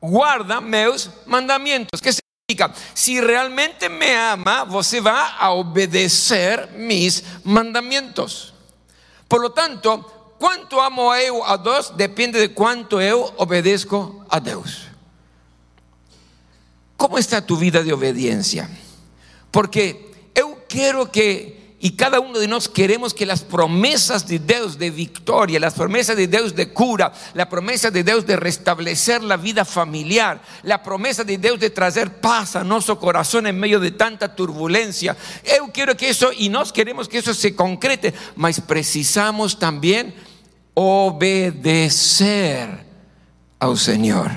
guarda 0.00 0.60
meus 0.60 1.10
mandamientos. 1.26 2.00
¿Qué 2.00 2.12
significa? 2.12 2.74
Si 2.94 3.20
realmente 3.20 3.90
me 3.90 4.16
ama, 4.16 4.64
você 4.64 5.00
va 5.00 5.36
a 5.36 5.50
obedecer 5.50 6.70
mis 6.76 7.22
mandamientos. 7.44 8.54
Por 9.28 9.42
lo 9.42 9.52
tanto, 9.52 10.34
cuánto 10.38 10.80
amo 10.80 11.14
eu 11.14 11.44
a 11.44 11.58
Dios 11.58 11.94
depende 11.94 12.40
de 12.40 12.52
cuánto 12.52 13.00
eu 13.00 13.32
obedezco 13.36 14.24
a 14.30 14.40
Dios. 14.40 14.86
¿Cómo 16.96 17.16
está 17.16 17.44
tu 17.44 17.56
vida 17.56 17.82
de 17.82 17.92
obediencia? 17.92 18.68
Porque 19.50 20.10
eu 20.34 20.56
quiero 20.68 21.10
que 21.10 21.60
y 21.82 21.92
cada 21.92 22.20
uno 22.20 22.38
de 22.38 22.46
nosotros 22.46 22.74
queremos 22.74 23.14
que 23.14 23.24
las 23.24 23.40
promesas 23.42 24.28
de 24.28 24.38
Dios 24.38 24.78
de 24.78 24.90
victoria, 24.90 25.58
las 25.58 25.72
promesas 25.72 26.14
de 26.14 26.26
Dios 26.26 26.54
de 26.54 26.74
cura, 26.74 27.10
la 27.32 27.48
promesa 27.48 27.90
de 27.90 28.04
Dios 28.04 28.26
de 28.26 28.36
restablecer 28.36 29.22
la 29.22 29.38
vida 29.38 29.64
familiar, 29.64 30.42
la 30.62 30.82
promesa 30.82 31.24
de 31.24 31.38
Dios 31.38 31.58
de 31.58 31.70
traer 31.70 32.20
paz 32.20 32.54
a 32.54 32.64
nuestro 32.64 33.00
corazón 33.00 33.46
en 33.46 33.58
medio 33.58 33.80
de 33.80 33.92
tanta 33.92 34.36
turbulencia. 34.36 35.16
Yo 35.42 35.72
quiero 35.72 35.96
que 35.96 36.10
eso, 36.10 36.30
y 36.36 36.50
nos 36.50 36.70
queremos 36.70 37.08
que 37.08 37.16
eso 37.16 37.32
se 37.32 37.56
concrete, 37.56 38.12
mas 38.36 38.60
precisamos 38.60 39.58
también 39.58 40.14
obedecer 40.74 42.68
al 43.58 43.78
Señor. 43.78 44.30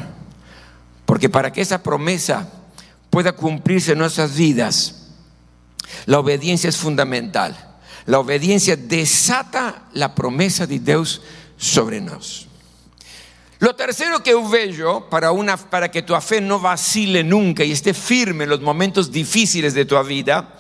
Porque 1.06 1.28
para 1.28 1.52
que 1.52 1.60
esa 1.60 1.84
promesa 1.84 2.50
pueda 3.10 3.34
cumplirse 3.34 3.92
en 3.92 3.98
nuestras 3.98 4.34
vidas, 4.34 5.03
la 6.06 6.20
obediencia 6.20 6.70
es 6.70 6.78
fundamental. 6.78 7.76
La 8.06 8.20
obediencia 8.20 8.76
desata 8.76 9.84
la 9.94 10.14
promesa 10.14 10.68
de 10.68 10.80
Dios 10.80 11.22
sobre 11.58 12.02
nosotros. 12.02 12.48
Lo 13.60 13.76
tercero 13.78 14.22
que 14.22 14.36
veo 14.36 15.10
para, 15.10 15.32
una, 15.32 15.56
para 15.56 15.90
que 15.90 16.02
tu 16.02 16.14
fe 16.20 16.42
no 16.42 16.60
vacile 16.60 17.24
nunca 17.24 17.64
y 17.64 17.72
esté 17.72 17.94
firme 17.94 18.44
en 18.44 18.50
los 18.50 18.60
momentos 18.60 19.10
difíciles 19.10 19.74
de 19.74 19.86
tu 19.86 19.98
vida 20.04 20.58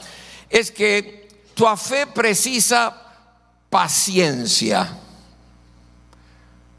es 0.49 0.71
que 0.71 1.27
tu 1.53 1.65
fe 1.75 2.07
precisa 2.07 2.95
paciencia. 3.69 4.97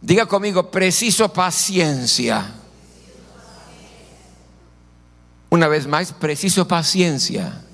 Diga 0.00 0.24
conmigo, 0.24 0.70
preciso 0.70 1.30
paciencia. 1.30 2.54
Una 5.50 5.68
vez 5.68 5.86
más, 5.86 6.12
preciso 6.12 6.66
paciencia. 6.66 7.64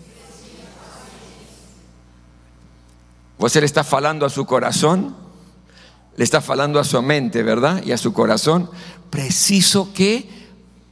Você 3.41 3.59
le 3.59 3.67
está 3.67 3.83
falando 3.83 4.27
a 4.27 4.31
su 4.31 4.45
corazón, 4.45 5.17
le 6.15 6.25
está 6.25 6.43
falando 6.43 6.79
a 6.79 6.85
su 6.85 7.01
mente, 7.01 7.43
¿verdad? 7.43 7.83
Y 7.83 7.93
a 7.93 7.97
su 7.97 8.13
corazón. 8.13 8.71
Preciso 9.09 9.95
que 9.95 10.29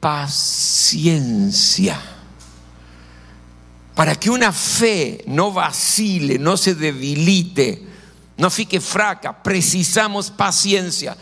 paciencia. 0.01 2.01
Para 3.95 4.15
que 4.15 4.31
una 4.31 4.51
fe 4.51 5.23
no 5.27 5.53
vacile, 5.53 6.39
no 6.39 6.57
se 6.57 6.75
debilite, 6.75 7.87
no 8.39 8.49
fique 8.49 8.81
fraca, 8.81 9.43
precisamos 9.43 10.31
paciencia. 10.31 11.19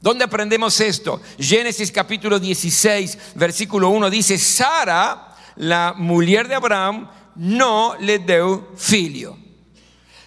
¿Dónde 0.00 0.24
aprendemos 0.24 0.80
esto? 0.80 1.20
Génesis 1.38 1.92
capítulo 1.92 2.38
16, 2.38 3.18
versículo 3.34 3.90
1 3.90 4.08
dice, 4.08 4.38
Sara, 4.38 5.36
la 5.56 5.92
mujer 5.94 6.48
de 6.48 6.54
Abraham, 6.54 7.10
no 7.36 7.96
le 8.00 8.18
dio 8.18 8.68
filio. 8.76 9.43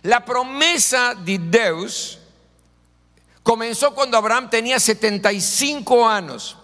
La 0.07 0.23
promesa 0.23 1.15
de 1.15 1.37
Dios 1.37 2.17
comenzó 3.43 3.93
cuando 3.93 4.15
Abraham 4.15 4.49
tenía 4.49 4.79
75 4.79 6.07
años. 6.07 6.55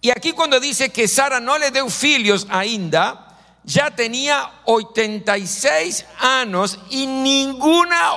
Y 0.00 0.08
aquí 0.08 0.32
cuando 0.32 0.58
dice 0.58 0.88
que 0.88 1.06
Sara 1.08 1.40
no 1.40 1.58
le 1.58 1.70
dio 1.70 1.86
filios 1.90 2.46
ainda, 2.48 3.36
ya 3.64 3.90
tenía 3.94 4.50
86 4.64 6.06
años 6.20 6.78
y 6.88 7.06
ninguna 7.06 8.12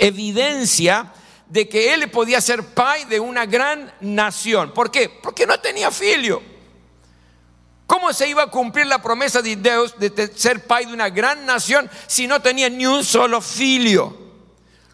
evidencia 0.00 1.12
de 1.46 1.68
que 1.68 1.94
él 1.94 2.10
podía 2.10 2.40
ser 2.40 2.74
pai 2.74 3.04
de 3.04 3.20
una 3.20 3.46
gran 3.46 3.94
nación. 4.00 4.74
¿Por 4.74 4.90
qué? 4.90 5.08
Porque 5.08 5.46
no 5.46 5.60
tenía 5.60 5.92
filio. 5.92 6.49
¿Cómo 7.90 8.12
se 8.12 8.28
iba 8.28 8.44
a 8.44 8.46
cumplir 8.46 8.86
la 8.86 9.02
promesa 9.02 9.42
de 9.42 9.56
Dios 9.56 9.96
de 9.98 10.32
ser 10.36 10.64
pai 10.64 10.86
de 10.86 10.92
una 10.92 11.10
gran 11.10 11.44
nación 11.44 11.90
si 12.06 12.28
no 12.28 12.40
tenía 12.40 12.70
ni 12.70 12.86
un 12.86 13.02
solo 13.02 13.40
filio? 13.40 14.16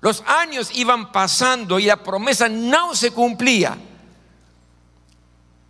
Los 0.00 0.24
años 0.26 0.70
iban 0.72 1.12
pasando 1.12 1.78
y 1.78 1.84
la 1.84 2.02
promesa 2.02 2.48
no 2.48 2.94
se 2.94 3.10
cumplía. 3.10 3.76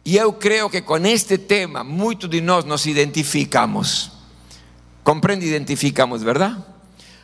Y 0.04 0.12
yo 0.12 0.38
creo 0.38 0.70
que 0.70 0.84
con 0.84 1.04
este 1.04 1.38
tema 1.38 1.82
muchos 1.82 2.30
de 2.30 2.40
nosotros 2.40 2.68
nos 2.68 2.86
identificamos. 2.86 4.12
Comprende, 5.02 5.46
identificamos, 5.46 6.22
¿verdad? 6.22 6.56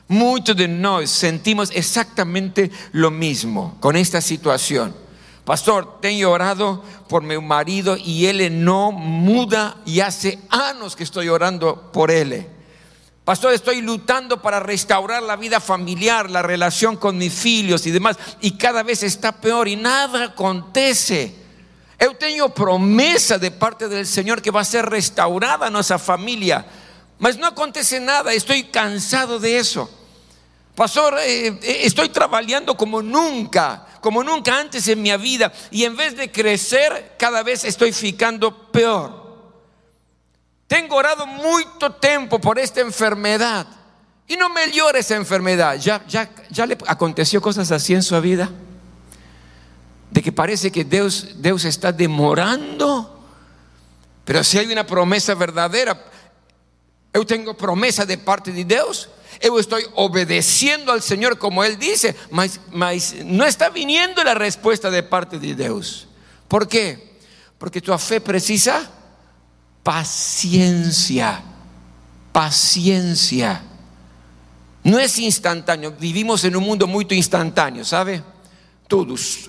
Muchos 0.09 0.57
de 0.57 0.67
nosotros 0.67 1.11
sentimos 1.11 1.71
exactamente 1.71 2.73
lo 2.91 3.13
mismo 3.13 3.77
con 3.79 3.95
esta 3.95 4.21
situación. 4.21 5.02
Pastor, 5.45 6.01
tengo 6.01 6.31
orado 6.31 6.85
por 7.09 7.23
mi 7.23 7.37
marido 7.39 7.97
y 7.97 8.27
él 8.27 8.65
no 8.65 8.93
muda 8.93 9.77
y 9.85 9.99
hace 10.01 10.39
años 10.51 10.95
que 10.95 11.03
estoy 11.03 11.29
orando 11.29 11.91
por 11.91 12.13
él. 12.13 12.47
Pastor, 13.25 13.53
estoy 13.53 13.81
luchando 13.81 14.41
para 14.41 14.61
restaurar 14.61 15.23
la 15.23 15.37
vida 15.37 15.59
familiar, 15.61 16.31
la 16.31 16.43
relación 16.43 16.97
con 16.97 17.19
mis 17.19 17.45
hijos 17.45 17.87
y 17.87 17.91
demás, 17.91 18.17
y 18.41 18.53
cada 18.57 18.83
vez 18.83 19.03
está 19.03 19.33
peor 19.33 19.67
y 19.67 19.77
nada 19.77 20.25
acontece. 20.25 21.35
Yo 22.01 22.17
tengo 22.17 22.49
promesa 22.53 23.39
de 23.39 23.53
parte 23.53 23.89
del 23.89 24.07
Señor 24.07 24.43
que 24.43 24.51
va 24.51 24.61
a 24.61 24.65
ser 24.65 24.87
restaurada 24.87 25.71
nuestra 25.71 25.99
familia, 25.99 26.67
mas 27.19 27.37
no 27.37 27.47
acontece 27.47 28.01
nada, 28.01 28.33
estoy 28.33 28.65
cansado 28.65 29.39
de 29.39 29.59
eso. 29.59 29.89
Pastor, 30.75 31.19
eh, 31.21 31.47
eh, 31.47 31.81
estoy 31.83 32.09
trabajando 32.09 32.77
como 32.77 33.03
nunca 33.03 33.87
como 34.03 34.25
nunca 34.25 34.59
antes 34.59 34.87
en 34.89 35.01
mi 35.01 35.17
vida 35.17 35.53
y 35.71 35.85
en 35.85 35.97
vez 35.97 36.17
de 36.17 36.31
crecer, 36.31 37.15
cada 37.17 37.45
vez 37.45 37.65
estoy 37.65 37.93
ficando 37.93 38.71
peor. 38.73 39.23
tengo 40.67 40.97
orado 40.97 41.25
mucho 41.25 41.93
tiempo 42.01 42.41
por 42.41 42.59
esta 42.59 42.81
enfermedad 42.81 43.65
y 44.27 44.37
no 44.37 44.49
me 44.49 44.73
llora 44.73 44.99
esa 44.99 45.15
enfermedad. 45.15 45.77
¿Ya, 45.77 46.05
ya, 46.09 46.29
¿Ya 46.51 46.67
le 46.67 46.77
aconteció 46.87 47.41
cosas 47.41 47.71
así 47.71 47.95
en 47.95 48.03
su 48.03 48.21
vida? 48.21 48.51
De 50.11 50.21
que 50.21 50.33
parece 50.33 50.73
que 50.73 50.85
Dios, 50.85 51.41
Dios 51.41 51.65
está 51.65 51.93
demorando. 51.93 53.25
Pero 54.25 54.43
si 54.43 54.59
hay 54.59 54.73
una 54.73 54.85
promesa 54.85 55.35
verdadera, 55.35 56.03
yo 57.15 57.25
tengo 57.25 57.57
promesa 57.57 58.05
de 58.05 58.19
parte 58.19 58.51
de 58.51 58.65
Dios. 58.65 59.11
Yo 59.43 59.59
estoy 59.59 59.85
obedeciendo 59.95 60.93
al 60.93 61.03
Señor 61.03 61.37
como 61.37 61.65
Él 61.65 61.79
dice, 61.79 62.15
mas, 62.31 62.61
mas 62.71 63.17
no 63.25 63.45
está 63.45 63.71
viniendo 63.71 64.23
la 64.23 64.35
respuesta 64.35 64.91
de 64.91 65.03
parte 65.03 65.39
de 65.39 65.55
Dios. 65.55 66.09
¿Por 66.49 66.69
qué? 66.69 67.19
Porque 67.59 67.81
tu 67.81 67.97
fe 67.99 68.21
precisa 68.21 68.91
paciencia, 69.83 71.43
paciencia. 72.33 73.63
No 74.85 74.99
es 74.99 75.19
instantáneo, 75.19 75.93
vivimos 75.93 76.45
en 76.45 76.57
un 76.57 76.65
mundo 76.65 76.87
muy 76.87 77.07
instantáneo, 77.11 77.85
¿sabe? 77.85 78.23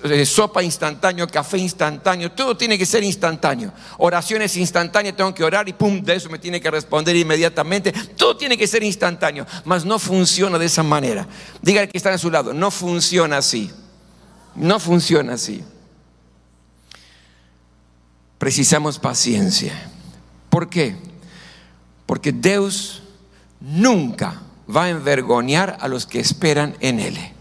Eh, 0.04 0.24
sopa 0.24 0.62
instantáneo, 0.62 1.28
café 1.28 1.58
instantáneo, 1.58 2.32
todo 2.32 2.56
tiene 2.56 2.78
que 2.78 2.86
ser 2.86 3.04
instantáneo. 3.04 3.72
Oraciones 3.98 4.56
instantáneas, 4.56 5.16
tengo 5.16 5.34
que 5.34 5.44
orar 5.44 5.68
y 5.68 5.74
pum, 5.74 6.00
de 6.00 6.14
eso 6.14 6.30
me 6.30 6.38
tiene 6.38 6.62
que 6.62 6.70
responder 6.70 7.14
inmediatamente. 7.14 7.92
Todo 8.16 8.38
tiene 8.38 8.56
que 8.56 8.66
ser 8.66 8.82
instantáneo, 8.82 9.46
mas 9.66 9.84
no 9.84 9.98
funciona 9.98 10.58
de 10.58 10.64
esa 10.64 10.82
manera. 10.82 11.28
Diga 11.60 11.86
que 11.86 11.98
está 11.98 12.12
a 12.14 12.16
su 12.16 12.30
lado, 12.30 12.54
no 12.54 12.70
funciona 12.70 13.36
así. 13.36 13.70
No 14.54 14.80
funciona 14.80 15.34
así. 15.34 15.62
Precisamos 18.38 18.98
paciencia. 18.98 19.90
¿Por 20.48 20.70
qué? 20.70 20.96
Porque 22.06 22.32
Dios 22.32 23.02
nunca 23.60 24.40
va 24.74 24.84
a 24.84 24.90
envergonzar 24.90 25.76
a 25.80 25.88
los 25.88 26.06
que 26.06 26.20
esperan 26.20 26.76
en 26.80 27.00
Él. 27.00 27.33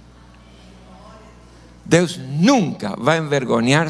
Dios 1.86 2.18
nunca 2.18 2.96
va 2.96 3.14
a 3.14 3.18
envergonzar 3.18 3.90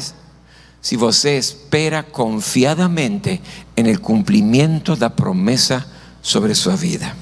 si 0.80 0.96
você 0.96 1.38
espera 1.38 2.02
confiadamente 2.02 3.40
en 3.74 3.86
el 3.86 4.00
cumplimiento 4.00 4.94
de 4.94 5.00
la 5.00 5.16
promesa 5.16 5.86
sobre 6.20 6.54
su 6.54 6.70
vida. 6.76 7.14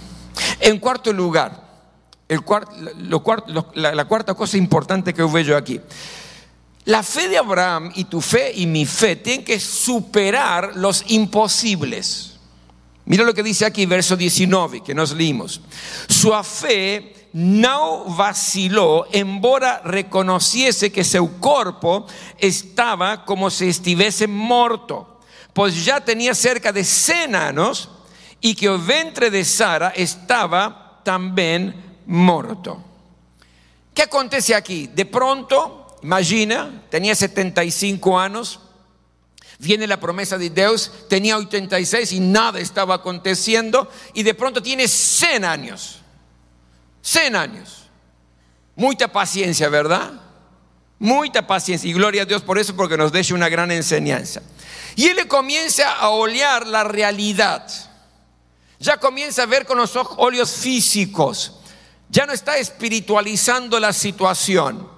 En 0.61 0.79
cuarto 0.81 1.13
lugar, 1.13 1.63
la, 3.75 4.05
cuarta 4.07 4.35
cosa 4.35 4.57
importante 4.57 5.13
que 5.13 5.21
yo 5.21 5.31
veo 5.31 5.57
aquí. 5.57 5.81
La 6.87 7.05
fe 7.05 7.29
de 7.29 7.39
Abraham 7.39 7.93
y 7.95 8.05
tu 8.05 8.21
fe 8.21 8.53
y 8.53 8.67
mi 8.67 8.87
fe 8.87 9.15
tienen 9.17 9.45
que 9.45 9.61
superar 9.61 10.73
los 10.75 11.05
imposibles. 11.09 12.33
Mira 13.05 13.25
lo 13.25 13.35
que 13.35 13.43
dice 13.43 13.65
aquí, 13.65 13.87
verso 13.87 14.17
19, 14.17 14.83
que 14.83 14.95
nos 14.95 15.13
leímos. 15.13 15.61
Su 16.09 16.33
fe 16.43 17.22
no 17.33 18.05
vaciló, 18.05 19.07
embora 19.13 19.81
reconociese 19.85 20.93
que 20.93 21.05
su 21.05 21.39
cuerpo 21.39 22.07
estaba 22.39 23.25
como 23.25 23.51
si 23.51 23.69
estuviese 23.69 24.27
muerto, 24.27 25.21
pues 25.53 25.85
ya 25.85 26.01
tenía 26.01 26.35
cerca 26.35 26.73
de 26.73 26.85
100 26.85 27.35
años 27.35 27.91
y 28.41 28.55
que 28.55 28.67
el 28.67 28.79
ventre 28.79 29.31
de 29.31 29.45
Sara 29.45 29.93
estaba 29.97 31.01
también 31.05 31.97
muerto. 32.07 32.83
¿Qué 33.95 34.03
acontece 34.03 34.55
aquí? 34.55 34.89
De 34.89 35.07
pronto, 35.07 35.97
imagina, 36.03 36.83
tenía 36.91 37.15
75 37.15 38.19
años, 38.19 38.61
Viene 39.63 39.87
la 39.87 40.01
promesa 40.01 40.39
de 40.39 40.51
Dios, 40.51 40.91
tenía 41.09 41.37
86 41.37 42.11
y 42.13 42.19
nada 42.19 42.59
estaba 42.59 42.97
aconteciendo 42.97 43.89
y 44.13 44.25
de 44.25 44.35
pronto 44.35 44.61
tiene 44.61 44.89
100 44.89 45.45
años. 45.45 46.02
100 47.03 47.37
años. 47.37 47.91
Mucha 48.75 49.09
paciencia, 49.09 49.69
¿verdad? 49.69 50.13
Mucha 50.99 51.47
paciencia 51.47 51.91
y 51.91 51.93
gloria 51.93 52.23
a 52.23 52.25
Dios 52.25 52.43
por 52.43 52.59
eso 52.59 52.75
porque 52.75 52.97
nos 52.97 53.13
deja 53.13 53.35
una 53.35 53.49
gran 53.49 53.71
enseñanza. 53.71 54.41
Y 54.97 55.09
él 55.09 55.17
le 55.17 55.29
comienza 55.29 55.93
a 55.93 56.09
olear 56.09 56.67
la 56.67 56.85
realidad. 56.85 57.67
Ya 58.79 58.97
comienza 58.97 59.43
a 59.43 59.47
ver 59.47 59.67
con 59.67 59.79
los 59.79 59.95
ojos 59.97 60.51
físicos. 60.51 61.61
Ya 62.09 62.27
no 62.27 62.33
está 62.33 62.57
espiritualizando 62.57 63.79
la 63.79 63.93
situación 63.93 64.93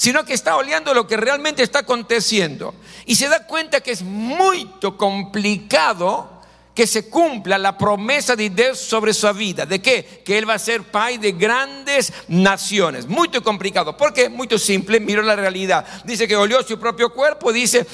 sino 0.00 0.24
que 0.24 0.32
está 0.32 0.56
oleando 0.56 0.94
lo 0.94 1.06
que 1.06 1.18
realmente 1.18 1.62
está 1.62 1.80
aconteciendo. 1.80 2.74
Y 3.04 3.16
se 3.16 3.28
da 3.28 3.46
cuenta 3.46 3.82
que 3.82 3.90
es 3.90 4.00
muy 4.00 4.64
complicado 4.96 6.39
que 6.80 6.86
se 6.86 7.10
cumpla 7.10 7.58
la 7.58 7.76
promesa 7.76 8.34
de 8.34 8.48
Dios 8.48 8.78
sobre 8.78 9.12
su 9.12 9.30
vida. 9.34 9.66
¿De 9.66 9.82
qué? 9.82 10.22
Que 10.24 10.38
Él 10.38 10.48
va 10.48 10.54
a 10.54 10.58
ser 10.58 10.82
pai 10.84 11.18
de 11.18 11.32
grandes 11.32 12.10
naciones. 12.26 13.06
Muy 13.06 13.28
complicado. 13.28 13.94
¿Por 13.98 14.14
qué? 14.14 14.30
Muy 14.30 14.48
simple. 14.58 14.98
Miro 14.98 15.20
la 15.20 15.36
realidad. 15.36 15.84
Dice 16.04 16.26
que 16.26 16.34
olió 16.34 16.62
su 16.62 16.80
propio 16.80 17.12
cuerpo. 17.12 17.52
Dice, 17.52 17.86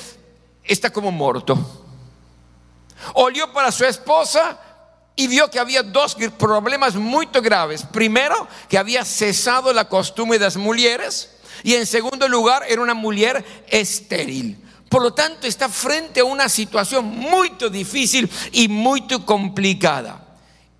está 0.62 0.92
como 0.92 1.10
muerto. 1.10 1.58
Olió 3.14 3.52
para 3.52 3.72
su 3.72 3.84
esposa 3.84 4.56
y 5.16 5.26
vio 5.26 5.50
que 5.50 5.58
había 5.58 5.82
dos 5.82 6.16
problemas 6.38 6.94
muy 6.94 7.26
graves. 7.42 7.82
Primero, 7.82 8.46
que 8.68 8.78
había 8.78 9.04
cesado 9.04 9.72
la 9.72 9.88
costumbre 9.88 10.38
de 10.38 10.44
las 10.44 10.56
mujeres 10.56 11.36
y 11.64 11.74
en 11.74 11.86
segundo 11.86 12.28
lugar, 12.28 12.62
era 12.68 12.80
una 12.80 12.94
mujer 12.94 13.44
estéril. 13.66 14.62
Por 14.88 15.02
lo 15.02 15.12
tanto, 15.12 15.46
está 15.46 15.68
frente 15.68 16.20
a 16.20 16.24
una 16.24 16.48
situación 16.48 17.04
muy 17.04 17.52
difícil 17.70 18.30
y 18.52 18.68
muy 18.68 19.06
complicada. 19.24 20.22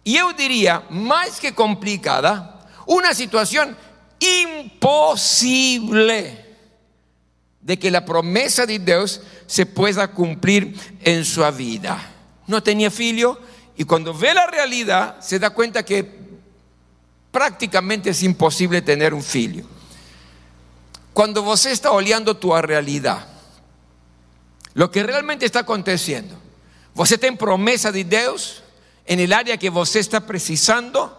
Y 0.05 0.15
yo 0.15 0.33
diría, 0.33 0.85
más 0.91 1.41
que 1.41 1.53
complicada, 1.55 2.65
una 2.87 3.13
situación 3.15 3.77
imposible 4.21 5.27
de 7.61 7.79
que 7.79 7.91
la 7.91 8.05
promesa 8.05 8.65
de 8.65 8.79
Dios 8.79 9.21
se 9.47 9.67
pueda 9.67 10.13
cumplir 10.13 10.79
en 11.01 11.25
su 11.25 11.43
vida. 11.53 11.99
No 12.47 12.63
tenía 12.63 12.93
filio 12.93 13.41
y 13.77 13.83
cuando 13.85 14.15
ve 14.15 14.33
la 14.33 14.47
realidad 14.47 15.21
se 15.21 15.41
da 15.41 15.51
cuenta 15.51 15.85
que 15.85 16.27
prácticamente 17.33 18.11
es 18.11 18.23
imposible 18.23 18.81
tener 18.83 19.13
un 19.13 19.23
filio. 19.23 19.67
Cuando 21.13 21.43
você 21.43 21.73
está 21.73 21.91
olhando 21.91 22.37
tua 22.37 22.63
realidade, 22.63 23.36
lo 24.77 24.91
que 24.91 25.03
realmente 25.03 25.45
está 25.45 25.61
acontecendo, 25.61 26.37
você 26.95 27.19
tem 27.19 27.35
promessa 27.35 27.91
de 27.91 28.05
Deus 28.05 28.63
en 29.07 29.19
el 29.21 29.33
área 29.33 29.57
que 29.57 29.71
você 29.71 29.99
está 29.99 30.21
precisando, 30.21 31.11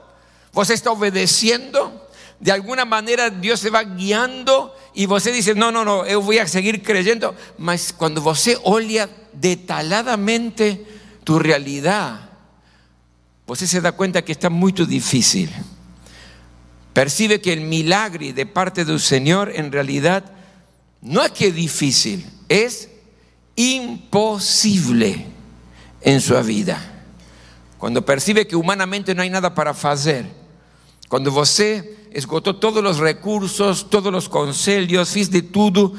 você 0.53 0.73
está 0.73 0.91
obedeciendo, 0.91 2.01
de 2.39 2.51
alguna 2.51 2.85
maneira 2.85 3.29
Deus 3.29 3.59
se 3.59 3.69
va 3.69 3.83
guiando 3.83 4.71
e 4.93 5.05
você 5.05 5.31
diz: 5.31 5.55
Não, 5.55 5.71
não, 5.71 5.83
não, 5.83 6.05
eu 6.05 6.21
vou 6.21 6.39
a 6.39 6.45
seguir 6.45 6.79
creyendo. 6.79 7.35
Mas 7.57 7.91
quando 7.91 8.21
você 8.21 8.57
olha 8.63 9.09
detalhadamente 9.33 10.85
tu 11.25 11.39
realidade, 11.39 12.19
você 13.45 13.65
se 13.65 13.81
dá 13.81 13.91
conta 13.91 14.21
que 14.21 14.33
está 14.33 14.49
muito 14.49 14.85
difícil 14.85 15.49
percibe 16.97 17.39
que 17.39 17.53
el 17.53 17.61
milagro 17.61 18.33
de 18.33 18.47
parte 18.47 18.83
del 18.83 18.99
Señor 18.99 19.51
en 19.53 19.71
realidad 19.71 20.23
no 21.03 21.21
es 21.21 21.31
que 21.31 21.49
es 21.49 21.53
difícil, 21.53 22.25
es 22.49 22.89
imposible 23.57 25.25
en 26.01 26.21
su 26.21 26.41
vida. 26.43 26.79
Cuando 27.77 28.05
percibe 28.05 28.47
que 28.47 28.55
humanamente 28.55 29.13
no 29.13 29.21
hay 29.21 29.29
nada 29.29 29.53
para 29.53 29.71
hacer, 29.71 30.25
cuando 31.09 31.31
você 31.31 31.97
esgotó 32.11 32.55
todos 32.55 32.81
los 32.83 32.97
recursos, 32.99 33.89
todos 33.89 34.11
los 34.11 34.29
consejos, 34.29 35.09
fiz 35.09 35.29
de 35.29 35.41
todo 35.41 35.93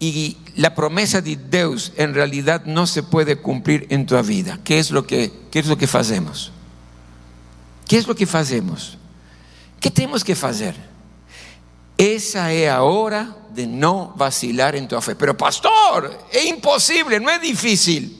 y 0.00 0.36
la 0.56 0.74
promesa 0.74 1.20
de 1.20 1.36
Dios 1.36 1.92
en 1.96 2.14
realidad 2.14 2.64
no 2.64 2.86
se 2.86 3.02
puede 3.02 3.36
cumplir 3.36 3.86
en 3.90 4.06
tu 4.06 4.20
vida. 4.22 4.58
¿Qué 4.64 4.78
es 4.78 4.90
lo 4.90 5.06
que, 5.06 5.32
qué 5.50 5.60
es 5.60 5.66
lo 5.66 5.78
que 5.78 5.84
hacemos? 5.84 6.52
¿Qué 7.86 7.98
es 7.98 8.06
lo 8.08 8.14
que 8.14 8.26
hacemos? 8.32 8.98
¿Qué 9.80 9.90
tenemos 9.90 10.24
que 10.24 10.32
hacer? 10.32 10.74
Esa 11.98 12.52
es 12.52 12.72
hora 12.78 13.36
de 13.54 13.66
no 13.66 14.12
vacilar 14.16 14.74
en 14.76 14.88
tu 14.88 15.00
fe. 15.00 15.14
Pero 15.14 15.36
pastor, 15.36 16.26
es 16.30 16.46
imposible, 16.46 17.20
no 17.20 17.30
es 17.30 17.40
difícil. 17.40 18.18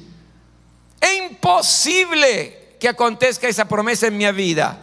Es 1.00 1.30
imposible 1.30 2.76
que 2.78 2.88
acontezca 2.88 3.48
esa 3.48 3.66
promesa 3.66 4.06
en 4.06 4.16
mi 4.16 4.30
vida. 4.32 4.78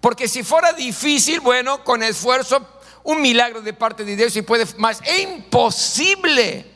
Porque 0.00 0.26
si 0.26 0.42
fuera 0.42 0.72
difícil, 0.72 1.40
bueno, 1.40 1.84
con 1.84 2.02
esfuerzo, 2.02 2.66
un 3.04 3.20
milagro 3.20 3.60
de 3.62 3.72
parte 3.72 4.04
de 4.04 4.16
Dios 4.16 4.34
y 4.36 4.42
puede 4.42 4.66
más. 4.78 5.00
Es 5.04 5.22
imposible. 5.22 6.71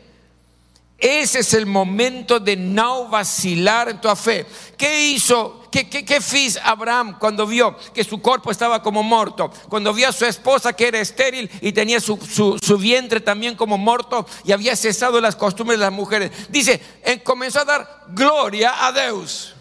Ese 0.99 1.41
es 1.41 1.53
el 1.53 1.67
momento 1.67 2.41
de 2.41 2.57
no 2.57 3.09
vacilar 3.09 3.91
en 3.91 4.01
tu 4.01 4.15
fe. 4.17 4.47
¿Qué 4.79 5.09
hizo? 5.09 5.69
¿Qué, 5.71 5.91
qué, 5.91 6.07
qué 6.07 6.19
Abraham 6.65 7.19
cuando 7.19 7.47
vio 7.47 7.77
que 7.93 8.03
su 8.03 8.23
cuerpo 8.23 8.51
estaba 8.51 8.83
como 8.83 9.03
muerto? 9.03 9.51
Cuando 9.69 9.93
vio 9.93 10.09
a 10.09 10.13
su 10.13 10.25
esposa 10.25 10.73
que 10.73 10.89
era 10.89 10.99
estéril 10.99 11.51
y 11.61 11.73
tenía 11.73 12.01
su, 12.01 12.17
su, 12.63 12.79
vientre 12.79 13.21
también 13.21 13.57
como 13.57 13.77
muerto 13.77 14.27
y 14.45 14.53
había 14.53 14.75
cesado 14.75 15.21
las 15.21 15.37
costumbres 15.37 15.79
de 15.79 15.85
las 15.85 15.93
mujeres. 15.93 16.31
Dice, 16.49 16.81
comenzó 17.23 17.61
a 17.61 17.65
dar 17.67 18.05
gloria 18.09 18.87
a 18.87 18.93
Dios. 18.93 19.55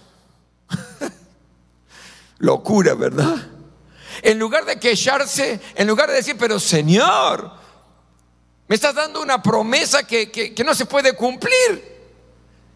Locura, 2.38 2.93
¿verdad? 2.93 3.36
En 4.21 4.39
lugar 4.39 4.63
de 4.63 4.80
quejarse, 4.80 5.60
en 5.76 5.88
lugar 5.88 6.10
de 6.10 6.15
decir, 6.15 6.38
pero 6.39 6.62
Señor, 6.62 7.52
me 8.67 8.75
estás 8.75 8.95
dando 8.95 9.21
una 9.21 9.41
promesa 9.41 10.06
que, 10.06 10.32
que 10.32 10.63
no 10.63 10.73
se 10.73 10.86
puede 10.86 11.13
cumplir. 11.13 11.95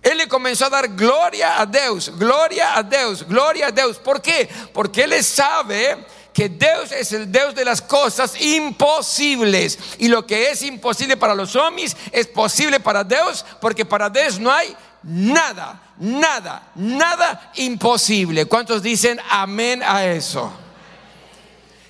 Él 0.01 0.17
le 0.17 0.27
comenzó 0.27 0.65
a 0.65 0.69
dar 0.69 0.87
gloria 0.89 1.59
a 1.59 1.65
Dios, 1.65 2.11
gloria 2.17 2.77
a 2.77 2.83
Dios, 2.83 3.27
gloria 3.27 3.67
a 3.67 3.71
Dios. 3.71 3.97
¿Por 3.97 4.21
qué? 4.21 4.47
Porque 4.73 5.03
él 5.03 5.23
sabe 5.23 6.05
que 6.33 6.47
Dios 6.47 6.91
es 6.93 7.11
el 7.11 7.29
Dios 7.29 7.53
de 7.53 7.65
las 7.65 7.81
cosas 7.81 8.39
imposibles. 8.39 9.77
Y 9.97 10.07
lo 10.07 10.25
que 10.25 10.51
es 10.51 10.61
imposible 10.61 11.17
para 11.17 11.35
los 11.35 11.55
hombres 11.55 11.97
es 12.11 12.27
posible 12.27 12.79
para 12.79 13.03
Dios, 13.03 13.45
porque 13.59 13.83
para 13.83 14.09
Dios 14.09 14.39
no 14.39 14.51
hay 14.51 14.73
nada, 15.03 15.81
nada, 15.97 16.71
nada 16.75 17.51
imposible. 17.55 18.45
¿Cuántos 18.45 18.81
dicen 18.81 19.19
amén 19.29 19.83
a 19.83 20.05
eso? 20.05 20.49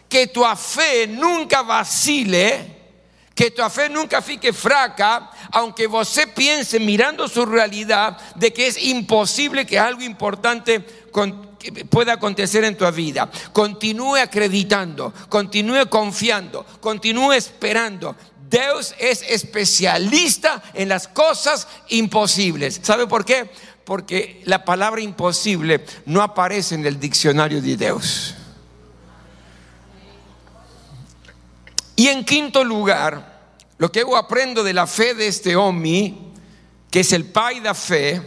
Que 0.07 0.25
tu 0.25 0.43
fe 0.55 1.05
nunca 1.05 1.61
vacile 1.61 2.78
que 3.39 3.51
tu 3.51 3.63
fe 3.69 3.87
nunca 3.87 4.21
fique 4.21 4.51
fraca, 4.51 5.31
aunque 5.53 5.87
você 5.87 6.27
piense 6.27 6.77
mirando 6.77 7.25
su 7.29 7.45
realidad 7.45 8.17
de 8.35 8.51
que 8.51 8.67
es 8.67 8.77
imposible 8.77 9.65
que 9.65 9.79
algo 9.79 10.01
importante 10.01 10.81
pueda 11.89 12.11
acontecer 12.11 12.65
en 12.65 12.75
tu 12.75 12.85
vida. 12.91 13.31
Continúe 13.53 14.17
acreditando, 14.17 15.13
continúe 15.29 15.87
confiando, 15.87 16.65
continúe 16.81 17.31
esperando. 17.31 18.13
Dios 18.49 18.93
es 18.99 19.21
especialista 19.21 20.61
en 20.73 20.89
las 20.89 21.07
cosas 21.07 21.65
imposibles. 21.87 22.81
¿Sabe 22.83 23.07
por 23.07 23.23
qué? 23.23 23.49
Porque 23.85 24.41
la 24.43 24.65
palabra 24.65 24.99
imposible 24.99 25.85
no 26.05 26.21
aparece 26.21 26.75
en 26.75 26.85
el 26.85 26.99
diccionario 26.99 27.61
de 27.61 27.77
Dios. 27.77 28.35
Y 31.95 32.07
en 32.07 32.23
quinto 32.25 32.63
lugar, 32.63 33.28
lo 33.79 33.89
que 33.91 34.01
yo 34.01 34.15
aprendo 34.17 34.61
de 34.61 34.73
la 34.73 34.85
fe 34.85 35.13
de 35.15 35.27
este 35.27 35.55
hombre, 35.55 36.13
que 36.91 36.99
es 36.99 37.13
el 37.13 37.25
pai 37.25 37.61
da 37.61 37.73
fe, 37.73 38.21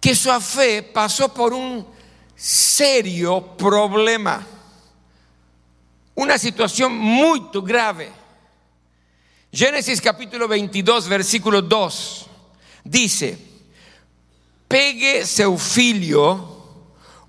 que 0.00 0.14
su 0.14 0.28
fe 0.40 0.82
pasó 0.82 1.32
por 1.32 1.54
un 1.54 1.86
serio 2.34 3.56
problema, 3.56 4.44
una 6.16 6.36
situación 6.36 6.98
muy 6.98 7.48
grave. 7.62 8.10
Génesis 9.52 10.00
capítulo 10.00 10.48
22, 10.48 11.06
versículo 11.06 11.62
2, 11.62 12.26
dice, 12.82 13.38
pegue 14.66 15.24
seu 15.24 15.56
filho, 15.56 16.48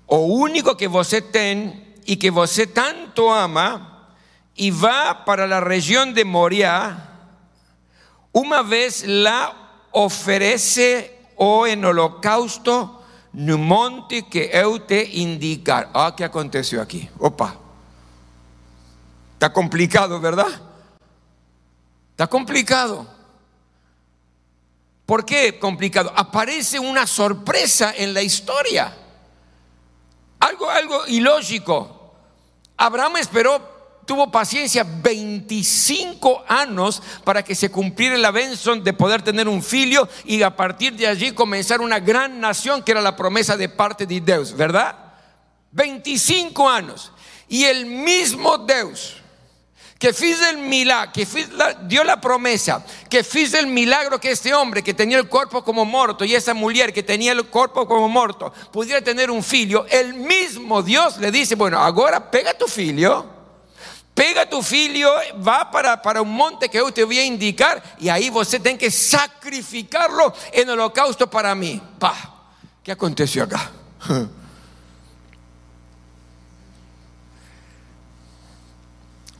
o 0.06 0.16
único 0.16 0.76
que 0.76 0.88
você 0.88 1.22
tem 1.22 1.94
y 2.04 2.16
que 2.16 2.30
você 2.30 2.66
tanto 2.66 3.30
ama, 3.30 3.93
y 4.54 4.70
va 4.70 5.24
para 5.24 5.46
la 5.46 5.60
región 5.60 6.14
de 6.14 6.24
Moria, 6.24 7.10
una 8.32 8.62
vez 8.62 9.04
la 9.06 9.52
ofrece 9.92 11.18
o 11.36 11.66
en 11.66 11.84
holocausto 11.84 13.00
no 13.34 13.58
monte 13.58 14.22
que 14.22 14.50
eu 14.52 14.78
te 14.78 15.02
indicar. 15.02 15.90
Ah, 15.92 16.14
¿qué 16.16 16.24
aconteció 16.24 16.80
aquí? 16.80 17.10
Opa. 17.18 17.56
Está 19.32 19.52
complicado, 19.52 20.20
¿verdad? 20.20 20.46
Está 22.12 22.28
complicado. 22.28 23.06
¿Por 25.04 25.24
qué 25.24 25.58
complicado? 25.58 26.12
Aparece 26.14 26.78
una 26.78 27.06
sorpresa 27.06 27.92
en 27.96 28.14
la 28.14 28.22
historia. 28.22 28.96
Algo, 30.38 30.70
algo 30.70 31.06
ilógico. 31.08 32.14
Abraham 32.76 33.16
esperó 33.16 33.73
tuvo 34.06 34.30
paciencia 34.30 34.84
25 34.84 36.44
años 36.48 37.02
para 37.24 37.42
que 37.42 37.54
se 37.54 37.70
cumpliera 37.70 38.16
la 38.18 38.30
bendición 38.30 38.82
de 38.82 38.92
poder 38.92 39.22
tener 39.22 39.48
un 39.48 39.62
filio 39.62 40.08
y 40.24 40.42
a 40.42 40.54
partir 40.54 40.94
de 40.94 41.06
allí 41.06 41.32
comenzar 41.32 41.80
una 41.80 42.00
gran 42.00 42.40
nación 42.40 42.82
que 42.82 42.92
era 42.92 43.00
la 43.00 43.16
promesa 43.16 43.56
de 43.56 43.68
parte 43.68 44.06
de 44.06 44.20
Dios, 44.20 44.56
¿verdad? 44.56 44.96
25 45.72 46.68
años. 46.68 47.12
Y 47.48 47.64
el 47.64 47.86
mismo 47.86 48.58
Dios 48.58 49.16
que 49.98 50.10
hizo 50.10 50.46
el 50.50 50.58
milagro, 50.58 51.12
que 51.12 51.26
dio 51.86 52.04
la 52.04 52.20
promesa, 52.20 52.84
que 53.08 53.20
hizo 53.20 53.58
el 53.58 53.66
milagro 53.66 54.20
que 54.20 54.30
este 54.30 54.52
hombre 54.52 54.82
que 54.82 54.92
tenía 54.92 55.18
el 55.18 55.28
cuerpo 55.28 55.64
como 55.64 55.84
muerto 55.86 56.24
y 56.24 56.34
esa 56.34 56.52
mujer 56.52 56.92
que 56.92 57.02
tenía 57.02 57.32
el 57.32 57.46
cuerpo 57.46 57.86
como 57.86 58.08
muerto 58.08 58.52
pudiera 58.70 59.00
tener 59.00 59.30
un 59.30 59.42
filio, 59.42 59.86
el 59.88 60.12
mismo 60.14 60.82
Dios 60.82 61.16
le 61.18 61.30
dice, 61.30 61.54
bueno, 61.54 61.78
ahora 61.78 62.30
pega 62.30 62.52
tu 62.52 62.66
filio 62.66 63.33
Pega 64.14 64.48
tu 64.48 64.62
filho, 64.62 65.12
va 65.46 65.68
para, 65.70 66.00
para 66.00 66.22
un 66.22 66.32
monte 66.32 66.68
que 66.68 66.78
yo 66.78 66.92
te 66.92 67.02
voy 67.02 67.18
a 67.18 67.24
indicar 67.24 67.82
y 67.98 68.08
ahí 68.08 68.30
você 68.30 68.60
tem 68.60 68.78
que 68.78 68.88
sacrificarlo 68.88 70.32
en 70.52 70.70
holocausto 70.70 71.28
para 71.28 71.52
mí. 71.56 71.82
Pa, 71.98 72.14
¿qué 72.84 72.92
aconteció 72.92 73.42
acá? 73.42 73.72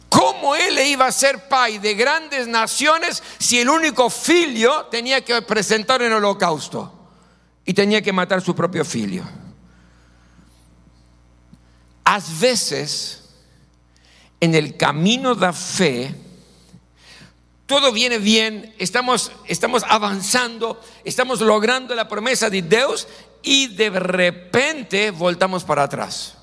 ¿Cómo 0.08 0.54
él 0.56 0.78
iba 0.78 1.06
a 1.06 1.12
ser 1.12 1.48
pai 1.48 1.78
de 1.78 1.94
grandes 1.94 2.48
naciones 2.48 3.22
si 3.38 3.60
el 3.60 3.68
único 3.68 4.10
filio 4.10 4.86
tenía 4.86 5.24
que 5.24 5.40
presentar 5.42 6.02
en 6.02 6.12
holocausto 6.12 6.92
y 7.64 7.74
tenía 7.74 8.02
que 8.02 8.12
matar 8.12 8.40
su 8.40 8.54
propio 8.56 8.84
filio? 8.84 9.24
A 12.04 12.20
veces 12.40 13.23
en 14.40 14.54
el 14.54 14.76
camino 14.76 15.34
de 15.34 15.52
fe, 15.52 16.14
todo 17.66 17.92
viene 17.92 18.18
bien, 18.18 18.74
estamos, 18.78 19.32
estamos 19.46 19.84
avanzando, 19.88 20.80
estamos 21.02 21.40
logrando 21.40 21.94
la 21.94 22.08
promesa 22.08 22.50
de 22.50 22.60
Dios 22.60 23.08
y 23.42 23.68
de 23.68 23.90
repente 23.90 25.10
voltamos 25.10 25.64
para 25.64 25.84
atrás. 25.84 26.34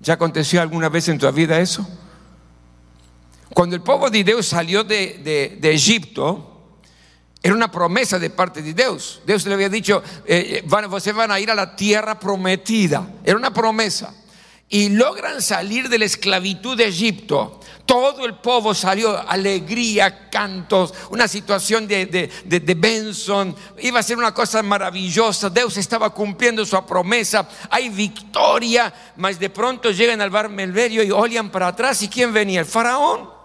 ¿Ya 0.00 0.14
aconteció 0.14 0.60
alguna 0.60 0.88
vez 0.88 1.08
en 1.08 1.18
tu 1.18 1.30
vida 1.30 1.60
eso? 1.60 1.86
Cuando 3.54 3.76
el 3.76 3.82
pueblo 3.82 4.10
de 4.10 4.24
Dios 4.24 4.46
salió 4.46 4.82
de, 4.82 5.60
Egipto, 5.62 6.76
era 7.40 7.54
una 7.54 7.70
promesa 7.70 8.18
de 8.18 8.30
parte 8.30 8.62
de 8.62 8.74
Dios. 8.74 9.20
Dios 9.24 9.46
le 9.46 9.54
había 9.54 9.68
dicho, 9.68 10.02
eh, 10.26 10.58
eh, 10.58 10.64
van, 10.66 10.92
ustedes 10.92 11.16
van 11.16 11.30
a 11.30 11.38
ir 11.38 11.50
a 11.52 11.54
la 11.54 11.76
tierra 11.76 12.18
prometida. 12.18 13.08
Era 13.22 13.36
una 13.36 13.52
promesa 13.52 14.12
y 14.72 14.88
logran 14.88 15.42
salir 15.42 15.90
de 15.90 15.98
la 15.98 16.06
esclavitud 16.06 16.78
de 16.78 16.86
Egipto. 16.86 17.60
Todo 17.84 18.24
el 18.24 18.36
pueblo 18.36 18.72
salió, 18.72 19.18
alegría, 19.28 20.30
cantos, 20.30 20.94
una 21.10 21.28
situación 21.28 21.86
de, 21.86 22.06
de, 22.06 22.74
Benson. 22.74 23.54
Iba 23.82 24.00
a 24.00 24.02
ser 24.02 24.16
una 24.16 24.32
cosa 24.32 24.62
maravillosa. 24.62 25.50
Dios 25.50 25.76
estaba 25.76 26.08
cumpliendo 26.08 26.64
su 26.64 26.82
promesa. 26.86 27.46
Hay 27.68 27.90
victoria. 27.90 28.94
Mas 29.18 29.38
de 29.38 29.50
pronto 29.50 29.90
llegan 29.90 30.22
al 30.22 30.30
bar 30.30 30.48
Melverio 30.48 31.02
y 31.02 31.10
olían 31.10 31.50
para 31.50 31.66
atrás. 31.66 32.00
¿Y 32.02 32.08
quién 32.08 32.32
venía? 32.32 32.60
El 32.60 32.66
faraón 32.66 33.41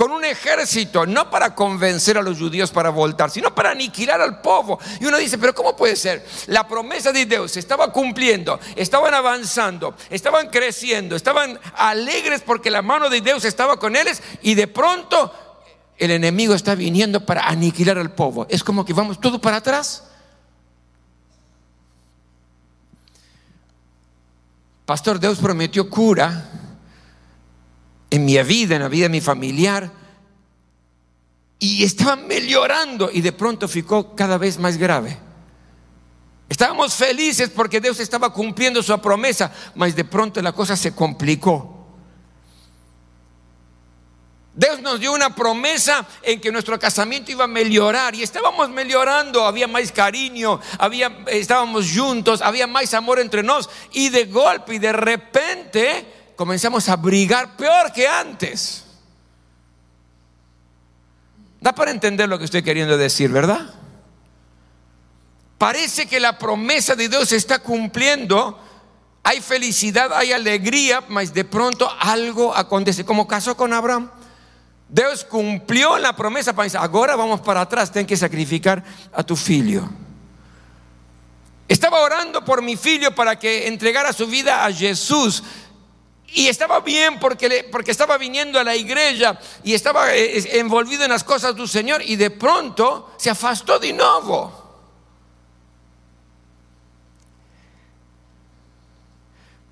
con 0.00 0.12
un 0.12 0.24
ejército, 0.24 1.04
no 1.04 1.28
para 1.28 1.54
convencer 1.54 2.16
a 2.16 2.22
los 2.22 2.38
judíos 2.38 2.70
para 2.70 2.88
voltar, 2.88 3.30
sino 3.30 3.54
para 3.54 3.72
aniquilar 3.72 4.18
al 4.18 4.40
pueblo. 4.40 4.78
Y 4.98 5.04
uno 5.04 5.18
dice, 5.18 5.36
pero 5.36 5.54
¿cómo 5.54 5.76
puede 5.76 5.94
ser? 5.94 6.26
La 6.46 6.66
promesa 6.66 7.12
de 7.12 7.26
Dios 7.26 7.54
estaba 7.58 7.92
cumpliendo, 7.92 8.58
estaban 8.76 9.12
avanzando, 9.12 9.94
estaban 10.08 10.48
creciendo, 10.48 11.16
estaban 11.16 11.60
alegres 11.76 12.40
porque 12.40 12.70
la 12.70 12.80
mano 12.80 13.10
de 13.10 13.20
Dios 13.20 13.44
estaba 13.44 13.78
con 13.78 13.94
ellos 13.94 14.22
y 14.40 14.54
de 14.54 14.68
pronto 14.68 15.34
el 15.98 16.12
enemigo 16.12 16.54
está 16.54 16.74
viniendo 16.74 17.26
para 17.26 17.46
aniquilar 17.46 17.98
al 17.98 18.14
pueblo. 18.14 18.46
Es 18.48 18.64
como 18.64 18.86
que 18.86 18.94
vamos 18.94 19.20
todo 19.20 19.38
para 19.38 19.56
atrás. 19.56 20.04
Pastor, 24.86 25.20
Dios 25.20 25.36
prometió 25.40 25.90
cura 25.90 26.69
en 28.10 28.24
mi 28.24 28.42
vida, 28.42 28.76
en 28.76 28.82
la 28.82 28.88
vida 28.88 29.04
de 29.04 29.10
mi 29.10 29.20
familiar. 29.20 29.90
Y 31.58 31.84
estaba 31.84 32.16
mejorando 32.16 33.10
y 33.12 33.20
de 33.20 33.32
pronto 33.32 33.68
ficó 33.68 34.14
cada 34.14 34.36
vez 34.36 34.58
más 34.58 34.76
grave. 34.76 35.16
Estábamos 36.48 36.94
felices 36.94 37.48
porque 37.48 37.80
Dios 37.80 38.00
estaba 38.00 38.32
cumpliendo 38.32 38.82
su 38.82 38.98
promesa, 39.00 39.52
mas 39.76 39.94
de 39.94 40.04
pronto 40.04 40.42
la 40.42 40.52
cosa 40.52 40.76
se 40.76 40.94
complicó. 40.94 41.76
Dios 44.52 44.82
nos 44.82 44.98
dio 44.98 45.12
una 45.12 45.34
promesa 45.34 46.04
en 46.22 46.40
que 46.40 46.50
nuestro 46.50 46.78
casamiento 46.78 47.30
iba 47.30 47.44
a 47.44 47.46
mejorar 47.46 48.14
y 48.16 48.22
estábamos 48.22 48.68
mejorando, 48.68 49.46
había 49.46 49.68
más 49.68 49.92
cariño, 49.92 50.60
había, 50.76 51.20
estábamos 51.28 51.86
juntos, 51.96 52.42
había 52.42 52.66
más 52.66 52.92
amor 52.94 53.20
entre 53.20 53.44
nosotros 53.44 53.74
y 53.92 54.08
de 54.08 54.24
golpe 54.24 54.74
y 54.74 54.78
de 54.78 54.92
repente 54.92 56.19
comenzamos 56.40 56.88
a 56.88 56.96
brigar 56.96 57.54
peor 57.54 57.92
que 57.92 58.08
antes. 58.08 58.86
Da 61.60 61.74
para 61.74 61.90
entender 61.90 62.30
lo 62.30 62.38
que 62.38 62.46
estoy 62.46 62.62
queriendo 62.62 62.96
decir, 62.96 63.30
¿verdad? 63.30 63.74
parece 65.60 66.06
que 66.06 66.18
la 66.18 66.38
promesa 66.38 66.96
de 66.96 67.10
Dios 67.10 67.28
se 67.28 67.36
está 67.36 67.58
cumpliendo, 67.58 68.58
hay 69.22 69.42
felicidad, 69.42 70.10
hay 70.14 70.32
alegría, 70.32 71.04
mas 71.06 71.34
de 71.34 71.44
pronto 71.44 71.86
algo 72.00 72.56
acontece, 72.56 73.04
como 73.04 73.28
casó 73.28 73.54
con 73.58 73.74
Abraham. 73.74 74.10
Dios 74.88 75.22
cumplió 75.22 75.98
la 75.98 76.16
promesa 76.16 76.54
decir, 76.54 76.80
ahora 76.80 77.14
vamos 77.14 77.42
para 77.42 77.60
atrás, 77.60 77.92
ten 77.92 78.06
que 78.06 78.16
sacrificar 78.16 78.82
a 79.12 79.22
tu 79.22 79.36
filho. 79.36 79.86
Estaba 81.68 82.00
orando 82.00 82.42
por 82.42 82.62
mi 82.62 82.78
filho 82.78 83.14
para 83.14 83.38
que 83.38 83.68
entregara 83.68 84.14
su 84.14 84.26
vida 84.26 84.64
a 84.64 84.72
Jesús. 84.72 85.42
Y 86.32 86.46
estaba 86.46 86.80
bien 86.80 87.18
porque, 87.18 87.68
porque 87.70 87.90
estaba 87.90 88.16
viniendo 88.16 88.58
a 88.60 88.64
la 88.64 88.76
iglesia 88.76 89.38
y 89.64 89.74
estaba 89.74 90.14
eh, 90.14 90.58
envolvido 90.58 91.04
en 91.04 91.10
las 91.10 91.24
cosas 91.24 91.56
del 91.56 91.68
Señor 91.68 92.02
y 92.02 92.16
de 92.16 92.30
pronto 92.30 93.12
se 93.16 93.30
afastó 93.30 93.78
de 93.78 93.92
nuevo. 93.92 94.60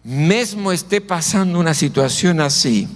Mesmo 0.02 0.72
esté 0.72 1.00
pasando 1.00 1.58
una 1.58 1.74
situación 1.74 2.40
así, 2.40 2.88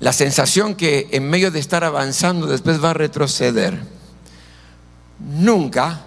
la 0.00 0.12
sensación 0.12 0.74
que 0.74 1.08
en 1.10 1.28
medio 1.28 1.50
de 1.50 1.58
estar 1.58 1.82
avanzando 1.82 2.46
después 2.46 2.82
va 2.82 2.90
a 2.90 2.94
retroceder, 2.94 3.82
nunca 5.18 6.02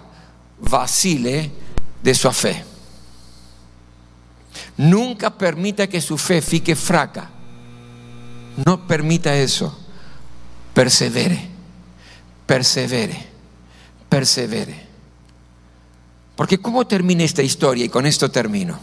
vacile 0.60 1.50
de 2.02 2.14
su 2.14 2.30
fe. 2.32 2.64
Nunca 4.78 5.36
permita 5.36 5.88
que 5.88 6.00
su 6.00 6.16
fe 6.16 6.40
fique 6.40 6.76
fraca. 6.76 7.30
No 8.64 8.86
permita 8.86 9.34
eso. 9.34 9.76
Persevere, 10.72 11.48
persevere, 12.46 13.26
persevere. 14.08 14.86
Porque 16.36 16.60
¿cómo 16.60 16.86
termina 16.86 17.24
esta 17.24 17.42
historia? 17.42 17.84
Y 17.84 17.88
con 17.88 18.06
esto 18.06 18.30
termino. 18.30 18.78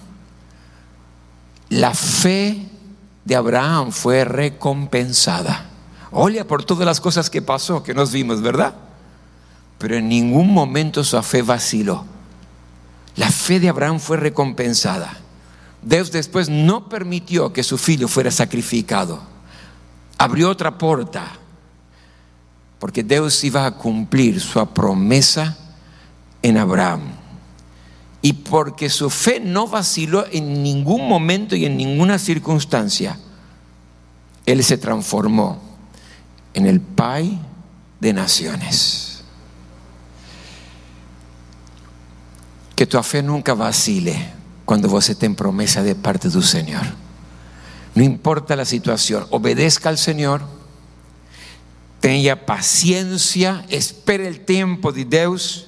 La 1.69 1.93
fe 1.93 2.67
de 3.23 3.35
Abraham 3.35 3.91
fue 3.91 4.25
recompensada. 4.25 5.69
Oye 6.11 6.43
por 6.43 6.65
todas 6.65 6.85
las 6.85 6.99
cosas 6.99 7.29
que 7.29 7.41
pasó, 7.41 7.83
que 7.83 7.93
nos 7.93 8.11
vimos, 8.11 8.41
¿verdad? 8.41 8.75
Pero 9.77 9.95
en 9.95 10.09
ningún 10.09 10.53
momento 10.53 11.05
su 11.05 11.21
fe 11.23 11.41
vaciló. 11.41 12.05
La 13.15 13.31
fe 13.31 13.61
de 13.61 13.69
Abraham 13.69 13.99
fue 14.01 14.17
recompensada. 14.17 15.24
Dios 15.85 16.11
después 16.11 16.49
no 16.49 16.89
permitió 16.89 17.53
que 17.53 17.61
su 17.61 17.79
hijo 17.87 18.07
fuera 18.07 18.31
sacrificado. 18.31 19.21
Abrió 20.17 20.49
otra 20.49 20.75
puerta. 20.79 21.31
Porque 22.79 23.03
Dios 23.03 23.43
iba 23.43 23.67
a 23.67 23.71
cumplir 23.71 24.41
su 24.41 24.65
promesa 24.73 25.55
en 26.41 26.57
Abraham. 26.57 27.01
Y 28.23 28.33
porque 28.33 28.89
su 28.89 29.11
fe 29.11 29.39
no 29.39 29.67
vaciló 29.67 30.25
en 30.31 30.63
ningún 30.63 31.07
momento 31.07 31.55
y 31.55 31.65
en 31.65 31.77
ninguna 31.77 32.17
circunstancia, 32.17 33.19
Él 34.47 34.63
se 34.63 34.79
transformó 34.79 35.61
en 36.55 36.65
el 36.65 36.81
Pai 36.81 37.39
de 37.99 38.11
naciones. 38.11 39.23
Que 42.75 42.87
tu 42.87 43.01
fe 43.03 43.21
nunca 43.21 43.53
vacile 43.53 44.34
cuando 44.65 44.89
você 44.89 45.13
tem 45.13 45.33
promesa 45.33 45.83
de 45.83 45.93
parte 45.95 46.27
do 46.27 46.41
Senhor. 46.41 46.85
Não 47.93 48.03
importa 48.03 48.59
a 48.59 48.65
situação, 48.65 49.25
obedezca 49.29 49.89
ao 49.89 49.95
Senhor, 49.95 50.43
tenha 52.01 52.35
paciência, 52.35 53.63
espere 53.69 54.29
o 54.29 54.39
tempo 54.39 54.91
de 54.91 55.05
Deus, 55.05 55.67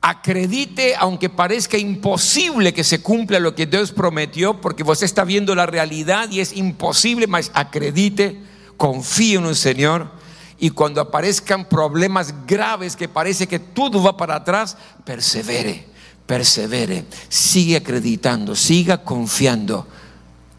acredite, 0.00 0.94
aunque 0.98 1.28
parezca 1.28 1.76
imposible 1.76 2.72
que 2.72 2.84
se 2.84 3.00
cumpla 3.00 3.38
lo 3.38 3.54
que 3.54 3.66
Deus 3.66 3.92
prometió, 3.92 4.60
porque 4.60 4.82
você 4.82 5.04
está 5.04 5.24
viendo 5.24 5.54
la 5.54 5.66
realidad 5.66 6.30
y 6.30 6.40
es 6.40 6.56
imposible, 6.56 7.26
mas 7.26 7.50
acredite, 7.52 8.40
confíe 8.78 9.36
en 9.36 9.44
el 9.44 9.56
Señor. 9.56 10.10
Y 10.58 10.70
cuando 10.70 11.00
aparezcan 11.00 11.66
problemas 11.68 12.34
graves 12.46 12.94
que 12.94 13.08
parece 13.08 13.46
que 13.46 13.58
todo 13.58 14.02
va 14.02 14.16
para 14.16 14.36
atrás, 14.36 14.76
persevere 15.04 15.89
persevere, 16.30 17.06
sigue 17.28 17.74
acreditando, 17.74 18.54
siga 18.54 18.98
confiando, 19.02 19.84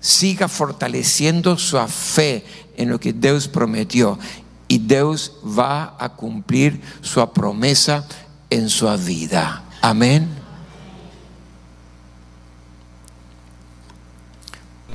siga 0.01 0.49
fortaleciendo 0.49 1.57
su 1.57 1.77
fe 1.87 2.43
en 2.75 2.89
lo 2.89 2.99
que 2.99 3.13
Dios 3.13 3.47
prometió. 3.47 4.19
Y 4.67 4.79
Dios 4.79 5.31
va 5.45 5.95
a 5.97 6.09
cumplir 6.09 6.81
su 6.99 7.25
promesa 7.31 8.05
en 8.49 8.67
su 8.67 8.85
vida. 8.97 9.63
Amén. 9.81 10.27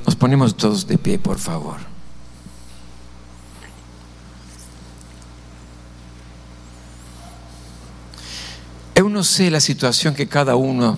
Nos 0.05 0.15
ponemos 0.15 0.55
todos 0.55 0.85
de 0.85 0.99
pie, 0.99 1.17
por 1.17 1.39
favor. 1.39 1.86
Yo 8.97 9.07
no 9.07 9.23
sé 9.23 9.51
la 9.51 9.59
situación 9.59 10.15
que 10.15 10.27
cada 10.27 10.55
uno 10.55 10.97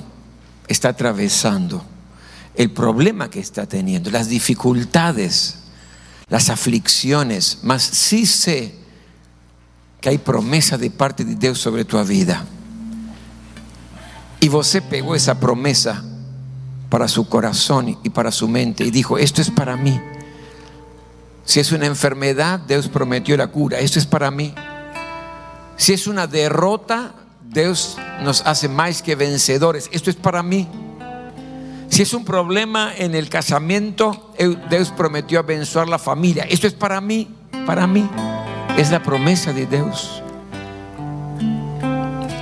está 0.69 0.87
atravesando, 0.87 1.83
el 2.55 2.71
problema 2.71 3.29
que 3.29 3.41
está 3.41 3.65
teniendo, 3.65 4.09
las 4.09 4.29
dificultades, 4.29 5.57
las 6.29 6.49
aflicciones, 6.49 7.59
mas 7.61 7.83
sí 7.83 8.25
sé 8.25 8.73
que 9.99 10.07
hay 10.07 10.17
promesa 10.17 10.77
de 10.77 10.89
parte 10.89 11.25
de 11.25 11.35
Dios 11.35 11.59
sobre 11.59 11.83
tu 11.83 12.01
vida. 12.05 12.45
Y 14.39 14.47
você 14.47 14.81
pegó 14.81 15.13
esa 15.13 15.37
promesa 15.37 16.01
para 16.89 17.09
su 17.09 17.27
corazón 17.27 17.99
y 18.01 18.09
para 18.11 18.31
su 18.31 18.47
mente 18.47 18.85
y 18.85 18.91
dijo, 18.91 19.17
esto 19.17 19.41
es 19.41 19.51
para 19.51 19.75
mí. 19.75 19.99
Si 21.43 21.59
es 21.59 21.73
una 21.73 21.85
enfermedad, 21.85 22.61
Dios 22.61 22.87
prometió 22.87 23.35
la 23.35 23.47
cura, 23.47 23.79
esto 23.79 23.99
es 23.99 24.05
para 24.05 24.31
mí. 24.31 24.53
Si 25.75 25.91
es 25.91 26.07
una 26.07 26.27
derrota, 26.27 27.13
Dios 27.49 27.97
nos 28.21 28.45
hace 28.45 28.69
más 28.69 29.01
que 29.01 29.15
vencedores. 29.15 29.89
Esto 29.91 30.11
es 30.11 30.15
para 30.15 30.43
mí. 30.43 30.67
Si 31.89 32.03
es 32.03 32.13
un 32.13 32.23
problema 32.23 32.93
en 32.95 33.15
el 33.15 33.27
casamiento, 33.27 34.35
Dios 34.69 34.91
prometió 34.91 35.43
vencer 35.43 35.87
la 35.87 35.97
familia. 35.97 36.43
Esto 36.43 36.67
es 36.67 36.73
para 36.73 37.01
mí, 37.01 37.27
para 37.65 37.87
mí. 37.87 38.07
Es 38.77 38.91
la 38.91 39.01
promesa 39.01 39.51
de 39.51 39.65
Dios. 39.65 40.21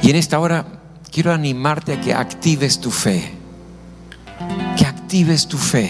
Y 0.02 0.10
en 0.10 0.18
esta 0.18 0.40
hora 0.40 0.66
quiero 1.10 1.32
animarte 1.32 1.94
a 1.94 2.02
que 2.02 2.14
actives 2.14 2.82
tu 2.82 2.92
fe. 2.92 3.32
Que 4.76 4.86
actives 4.86 5.48
tu 5.48 5.58
fe. 5.58 5.90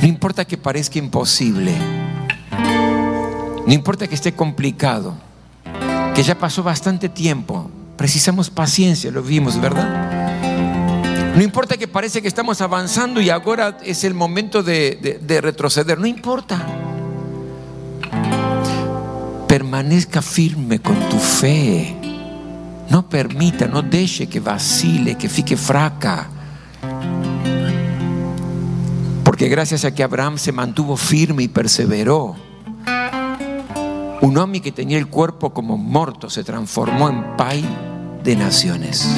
No 0.00 0.06
importa 0.06 0.44
que 0.44 0.56
parezca 0.56 1.00
imposible. 1.00 1.74
No 3.66 3.72
importa 3.72 4.06
que 4.06 4.14
esté 4.14 4.32
complicado 4.34 5.31
que 6.14 6.22
ya 6.22 6.38
pasó 6.38 6.62
bastante 6.62 7.08
tiempo. 7.08 7.70
Precisamos 7.96 8.50
paciencia, 8.50 9.10
lo 9.10 9.22
vimos, 9.22 9.60
¿verdad? 9.60 10.22
No 11.34 11.42
importa 11.42 11.78
que 11.78 11.88
parece 11.88 12.20
que 12.20 12.28
estamos 12.28 12.60
avanzando 12.60 13.20
y 13.20 13.30
ahora 13.30 13.78
es 13.82 14.04
el 14.04 14.12
momento 14.12 14.62
de, 14.62 15.40
retroceder, 15.40 15.98
no 15.98 16.06
importa. 16.06 16.60
Permanezca 19.48 20.20
firme 20.20 20.80
con 20.80 20.98
tu 21.08 21.18
fe. 21.18 21.96
No 22.90 23.08
permita, 23.08 23.66
no 23.66 23.80
deje 23.80 24.26
que 24.26 24.40
vacile, 24.40 25.16
que 25.16 25.30
fique 25.30 25.56
fraca. 25.56 26.28
Porque 29.24 29.48
gracias 29.48 29.86
a 29.86 29.94
que 29.94 30.02
Abraham 30.02 30.36
se 30.36 30.52
mantuvo 30.52 30.98
firme 30.98 31.44
y 31.44 31.48
perseveró, 31.48 32.36
un 34.22 34.38
hombre 34.38 34.60
que 34.60 34.70
tenía 34.70 34.98
el 34.98 35.08
cuerpo 35.08 35.52
como 35.52 35.76
muerto 35.76 36.30
se 36.30 36.44
transformó 36.44 37.08
en 37.08 37.36
pai 37.36 37.64
de 38.22 38.36
naciones. 38.36 39.08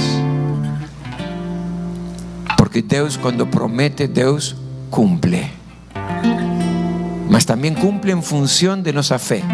Porque 2.56 2.80
Dios 2.80 3.18
cuando 3.18 3.50
promete, 3.50 4.08
Dios 4.08 4.56
cumple. 4.88 5.50
Mas 7.28 7.44
también 7.44 7.74
cumple 7.74 8.12
en 8.12 8.22
función 8.22 8.82
de 8.82 8.94
nuestra 8.94 9.18
fe. 9.18 9.44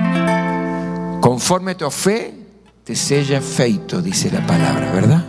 Conforme 1.20 1.74
tu 1.74 1.90
fe 1.90 2.32
te 2.84 2.94
sea 2.94 3.40
feito, 3.40 4.00
dice 4.00 4.30
la 4.30 4.46
palabra, 4.46 4.92
¿verdad? 4.92 5.24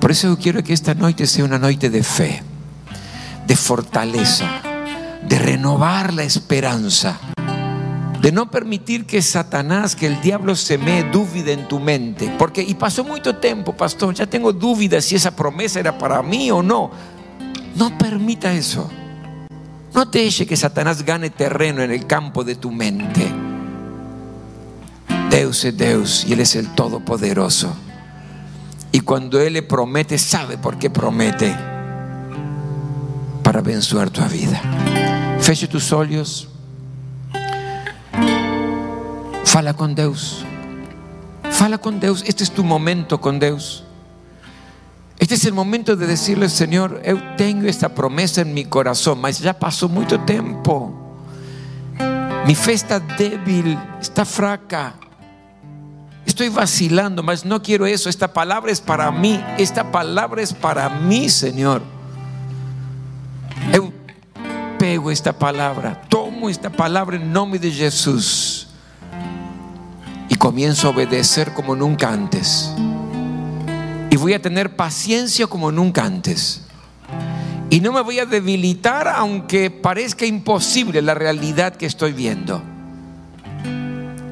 Por 0.00 0.12
eso 0.12 0.28
yo 0.28 0.38
quiero 0.38 0.62
que 0.62 0.72
esta 0.72 0.94
noche 0.94 1.26
sea 1.26 1.44
una 1.44 1.58
noche 1.58 1.90
de 1.90 2.04
fe, 2.04 2.40
de 3.48 3.56
fortaleza, 3.56 4.48
de 5.28 5.38
renovar 5.40 6.14
la 6.14 6.22
esperanza 6.22 7.31
de 8.22 8.30
no 8.30 8.48
permitir 8.48 9.04
que 9.04 9.20
Satanás, 9.20 9.96
que 9.96 10.06
el 10.06 10.20
diablo 10.20 10.54
se 10.54 10.78
me 10.78 11.02
dúvida 11.02 11.50
en 11.50 11.66
tu 11.66 11.80
mente. 11.80 12.32
Porque, 12.38 12.62
y 12.62 12.74
pasó 12.74 13.02
mucho 13.02 13.34
tiempo, 13.34 13.72
pastor, 13.76 14.14
ya 14.14 14.26
tengo 14.26 14.52
dudas 14.52 15.04
si 15.04 15.16
esa 15.16 15.34
promesa 15.34 15.80
era 15.80 15.98
para 15.98 16.22
mí 16.22 16.48
o 16.52 16.62
no. 16.62 16.92
No 17.74 17.98
permita 17.98 18.52
eso. 18.52 18.88
No 19.92 20.04
deje 20.04 20.46
que 20.46 20.56
Satanás 20.56 21.02
gane 21.02 21.30
terreno 21.30 21.82
en 21.82 21.90
el 21.90 22.06
campo 22.06 22.44
de 22.44 22.54
tu 22.54 22.70
mente. 22.70 23.26
Deus 25.28 25.64
é 25.64 25.72
Deus 25.72 26.24
e 26.24 26.32
Ele 26.32 26.42
é 26.42 26.60
o 26.60 26.68
Todo-Poderoso. 26.76 27.74
E 28.92 29.00
quando 29.00 29.40
Ele 29.40 29.62
promete, 29.62 30.16
sabe 30.16 30.58
por 30.58 30.76
que 30.76 30.88
promete 30.88 31.52
para 33.42 33.58
abençoar 33.58 34.10
tua 34.10 34.28
vida. 34.28 34.60
Feche 35.40 35.66
tus 35.66 35.90
olhos. 35.92 36.51
Fala 39.52 39.74
com 39.74 39.92
Deus. 39.92 40.46
Fala 41.50 41.76
com 41.76 41.92
Deus. 41.92 42.24
Este 42.26 42.44
é 42.44 42.46
tu 42.46 42.64
momento 42.64 43.18
com 43.18 43.36
Deus. 43.36 43.84
Este 45.20 45.46
é 45.46 45.52
o 45.52 45.54
momento 45.54 45.94
de 45.94 46.06
decirle, 46.06 46.48
Senhor, 46.48 47.02
eu 47.04 47.20
tenho 47.36 47.68
esta 47.68 47.90
promessa 47.90 48.40
em 48.40 48.44
meu 48.46 48.66
coração, 48.66 49.14
mas 49.14 49.36
já 49.36 49.52
passou 49.52 49.90
muito 49.90 50.16
tempo. 50.20 50.96
Mi 52.46 52.54
fe 52.54 52.72
está 52.72 52.98
débil, 52.98 53.78
está 54.00 54.24
fraca. 54.24 54.94
Estoy 56.24 56.48
vacilando, 56.48 57.22
mas 57.22 57.44
no 57.44 57.60
quiero 57.60 57.86
eso. 57.86 58.08
Esta 58.08 58.28
palabra 58.28 58.72
es 58.72 58.80
para 58.80 59.12
mí. 59.12 59.38
Esta 59.58 59.84
palabra 59.84 60.40
es 60.40 60.54
para 60.54 60.88
mí, 60.88 61.28
Señor. 61.28 61.82
Eu 63.70 63.92
pego 64.78 65.10
esta 65.10 65.34
palabra, 65.34 66.00
tomo 66.08 66.48
esta 66.48 66.70
palabra 66.70 67.16
en 67.16 67.30
nombre 67.30 67.58
de 67.58 67.70
Jesús 67.70 68.71
comienzo 70.42 70.88
a 70.88 70.90
obedecer 70.90 71.54
como 71.54 71.76
nunca 71.76 72.12
antes. 72.12 72.72
Y 74.10 74.16
voy 74.16 74.32
a 74.32 74.42
tener 74.42 74.74
paciencia 74.74 75.46
como 75.46 75.70
nunca 75.70 76.04
antes. 76.04 76.62
Y 77.70 77.78
no 77.78 77.92
me 77.92 78.00
voy 78.00 78.18
a 78.18 78.26
debilitar 78.26 79.06
aunque 79.06 79.70
parezca 79.70 80.26
imposible 80.26 81.00
la 81.00 81.14
realidad 81.14 81.76
que 81.76 81.86
estoy 81.86 82.12
viendo. 82.12 82.60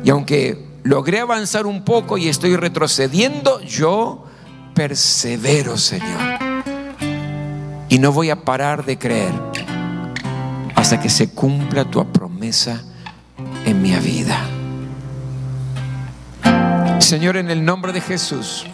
Y 0.02 0.11
aunque 0.11 0.66
logré 0.82 1.20
avanzar 1.20 1.64
un 1.64 1.84
poco 1.84 2.18
y 2.18 2.26
estoy 2.26 2.56
retrocediendo, 2.56 3.61
yo 3.61 4.24
persevero, 4.74 5.78
Señor. 5.78 6.40
Y 7.88 8.00
no 8.00 8.11
voy 8.11 8.30
a 8.30 8.44
parar 8.44 8.84
de 8.84 8.98
creer 8.98 9.32
hasta 10.74 11.00
que 11.00 11.08
se 11.08 11.30
cumpla 11.30 11.84
tu 11.84 12.04
promesa 12.11 12.82
en 13.64 13.80
mi 13.80 13.94
vida. 13.94 14.59
Señor, 17.11 17.36
en 17.36 17.50
el 17.50 17.64
nombre 17.64 17.92
de 17.92 18.00
Jesús, 18.00 18.64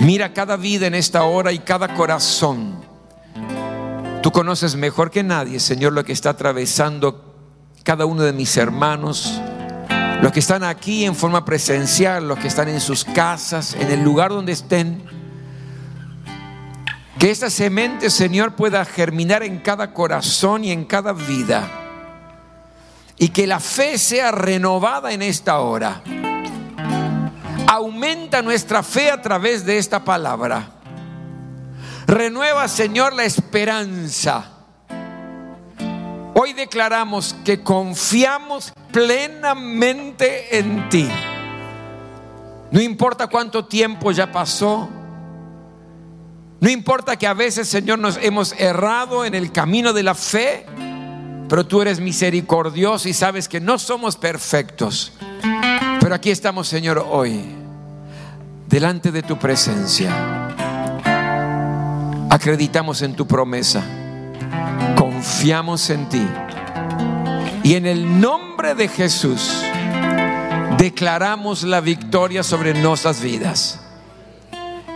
mira 0.00 0.32
cada 0.32 0.56
vida 0.56 0.86
en 0.86 0.94
esta 0.94 1.24
hora 1.24 1.52
y 1.52 1.58
cada 1.58 1.94
corazón 1.94 2.82
Tú 4.22 4.30
conoces 4.30 4.76
mejor 4.76 5.10
que 5.10 5.24
nadie, 5.24 5.58
Señor, 5.58 5.92
lo 5.92 6.04
que 6.04 6.12
está 6.12 6.30
atravesando 6.30 7.34
cada 7.82 8.06
uno 8.06 8.22
de 8.22 8.32
mis 8.32 8.56
hermanos, 8.56 9.38
los 10.22 10.30
que 10.30 10.38
están 10.38 10.62
aquí 10.62 11.04
en 11.04 11.16
forma 11.16 11.44
presencial, 11.44 12.28
los 12.28 12.38
que 12.38 12.46
están 12.46 12.68
en 12.68 12.80
sus 12.80 13.04
casas, 13.04 13.74
en 13.74 13.90
el 13.90 14.02
lugar 14.04 14.30
donde 14.30 14.52
estén. 14.52 15.02
Que 17.18 17.32
esta 17.32 17.50
semente, 17.50 18.08
Señor, 18.10 18.54
pueda 18.54 18.84
germinar 18.84 19.42
en 19.42 19.58
cada 19.58 19.92
corazón 19.92 20.64
y 20.64 20.70
en 20.70 20.84
cada 20.84 21.12
vida. 21.12 21.68
Y 23.18 23.28
que 23.30 23.48
la 23.48 23.58
fe 23.58 23.98
sea 23.98 24.30
renovada 24.30 25.12
en 25.12 25.20
esta 25.20 25.58
hora. 25.58 26.00
Aumenta 27.72 28.42
nuestra 28.42 28.82
fe 28.82 29.10
a 29.10 29.22
través 29.22 29.64
de 29.64 29.78
esta 29.78 30.04
palabra. 30.04 30.72
Renueva, 32.06 32.68
Señor, 32.68 33.14
la 33.14 33.24
esperanza. 33.24 34.44
Hoy 36.34 36.52
declaramos 36.52 37.34
que 37.46 37.62
confiamos 37.62 38.74
plenamente 38.92 40.58
en 40.58 40.86
ti. 40.90 41.08
No 42.70 42.78
importa 42.78 43.28
cuánto 43.28 43.64
tiempo 43.64 44.10
ya 44.10 44.30
pasó. 44.30 44.90
No 46.60 46.68
importa 46.68 47.16
que 47.16 47.26
a 47.26 47.32
veces, 47.32 47.70
Señor, 47.70 47.98
nos 47.98 48.18
hemos 48.18 48.52
errado 48.60 49.24
en 49.24 49.34
el 49.34 49.50
camino 49.50 49.94
de 49.94 50.02
la 50.02 50.14
fe. 50.14 50.66
Pero 51.48 51.66
tú 51.66 51.80
eres 51.80 52.00
misericordioso 52.00 53.08
y 53.08 53.14
sabes 53.14 53.48
que 53.48 53.60
no 53.60 53.78
somos 53.78 54.16
perfectos. 54.16 55.14
Pero 56.00 56.14
aquí 56.14 56.30
estamos, 56.30 56.68
Señor, 56.68 57.06
hoy, 57.10 57.61
delante 58.72 59.12
de 59.12 59.22
tu 59.22 59.38
presencia 59.38 60.42
Acreditamos 62.32 63.02
en 63.02 63.14
tu 63.14 63.26
promesa. 63.26 63.84
Confiamos 64.96 65.90
en 65.90 66.08
ti. 66.08 66.26
Y 67.62 67.74
en 67.74 67.84
el 67.84 68.20
nombre 68.20 68.74
de 68.74 68.88
Jesús 68.88 69.62
declaramos 70.78 71.62
la 71.62 71.82
victoria 71.82 72.42
sobre 72.42 72.72
nuestras 72.72 73.20
vidas. 73.20 73.84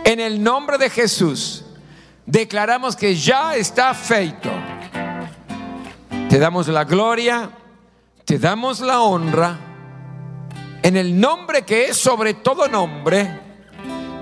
En 0.03 0.19
el 0.19 0.41
nombre 0.41 0.79
de 0.79 0.89
Jesús 0.89 1.63
declaramos 2.25 2.95
que 2.95 3.15
ya 3.15 3.55
está 3.55 3.93
feito. 3.93 4.49
Te 6.29 6.39
damos 6.39 6.67
la 6.69 6.85
gloria, 6.85 7.51
te 8.25 8.39
damos 8.39 8.79
la 8.79 9.01
honra. 9.01 9.59
En 10.81 10.97
el 10.97 11.19
nombre 11.19 11.61
que 11.61 11.85
es 11.85 11.97
sobre 11.97 12.33
todo 12.33 12.67
nombre 12.67 13.46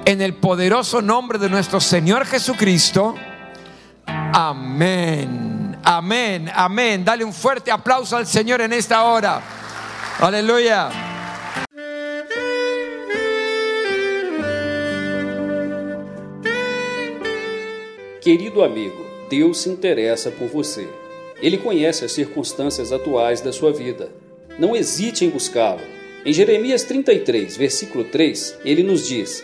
en 0.05 0.21
el 0.21 0.35
poderoso 0.35 1.01
nombre 1.01 1.39
de 1.39 1.49
nuestro 1.49 1.81
Señor 1.81 2.25
Jesucristo. 2.25 3.15
Amén, 4.05 5.77
amén, 5.83 6.49
amén. 6.53 7.03
Dale 7.03 7.23
un 7.23 7.33
fuerte 7.33 7.71
aplauso 7.71 8.15
al 8.15 8.27
Señor 8.27 8.61
en 8.61 8.73
esta 8.73 9.03
hora. 9.03 9.41
Aleluya. 10.19 10.89
Querido 18.21 18.63
amigo, 18.63 19.05
Deus 19.29 19.59
se 19.59 19.69
interessa 19.69 20.31
por 20.31 20.47
você. 20.49 20.87
Ele 21.41 21.57
conhece 21.57 22.05
as 22.05 22.11
circunstâncias 22.11 22.91
atuais 22.91 23.41
da 23.41 23.51
sua 23.51 23.71
vida. 23.71 24.09
Não 24.57 24.75
hesite 24.75 25.25
em 25.25 25.29
buscá-lo. 25.29 25.81
Em 26.25 26.33
Jeremias 26.33 26.83
33, 26.83 27.55
versículo 27.57 28.05
3, 28.05 28.59
ele 28.63 28.81
nos 28.81 29.07
diz: 29.07 29.43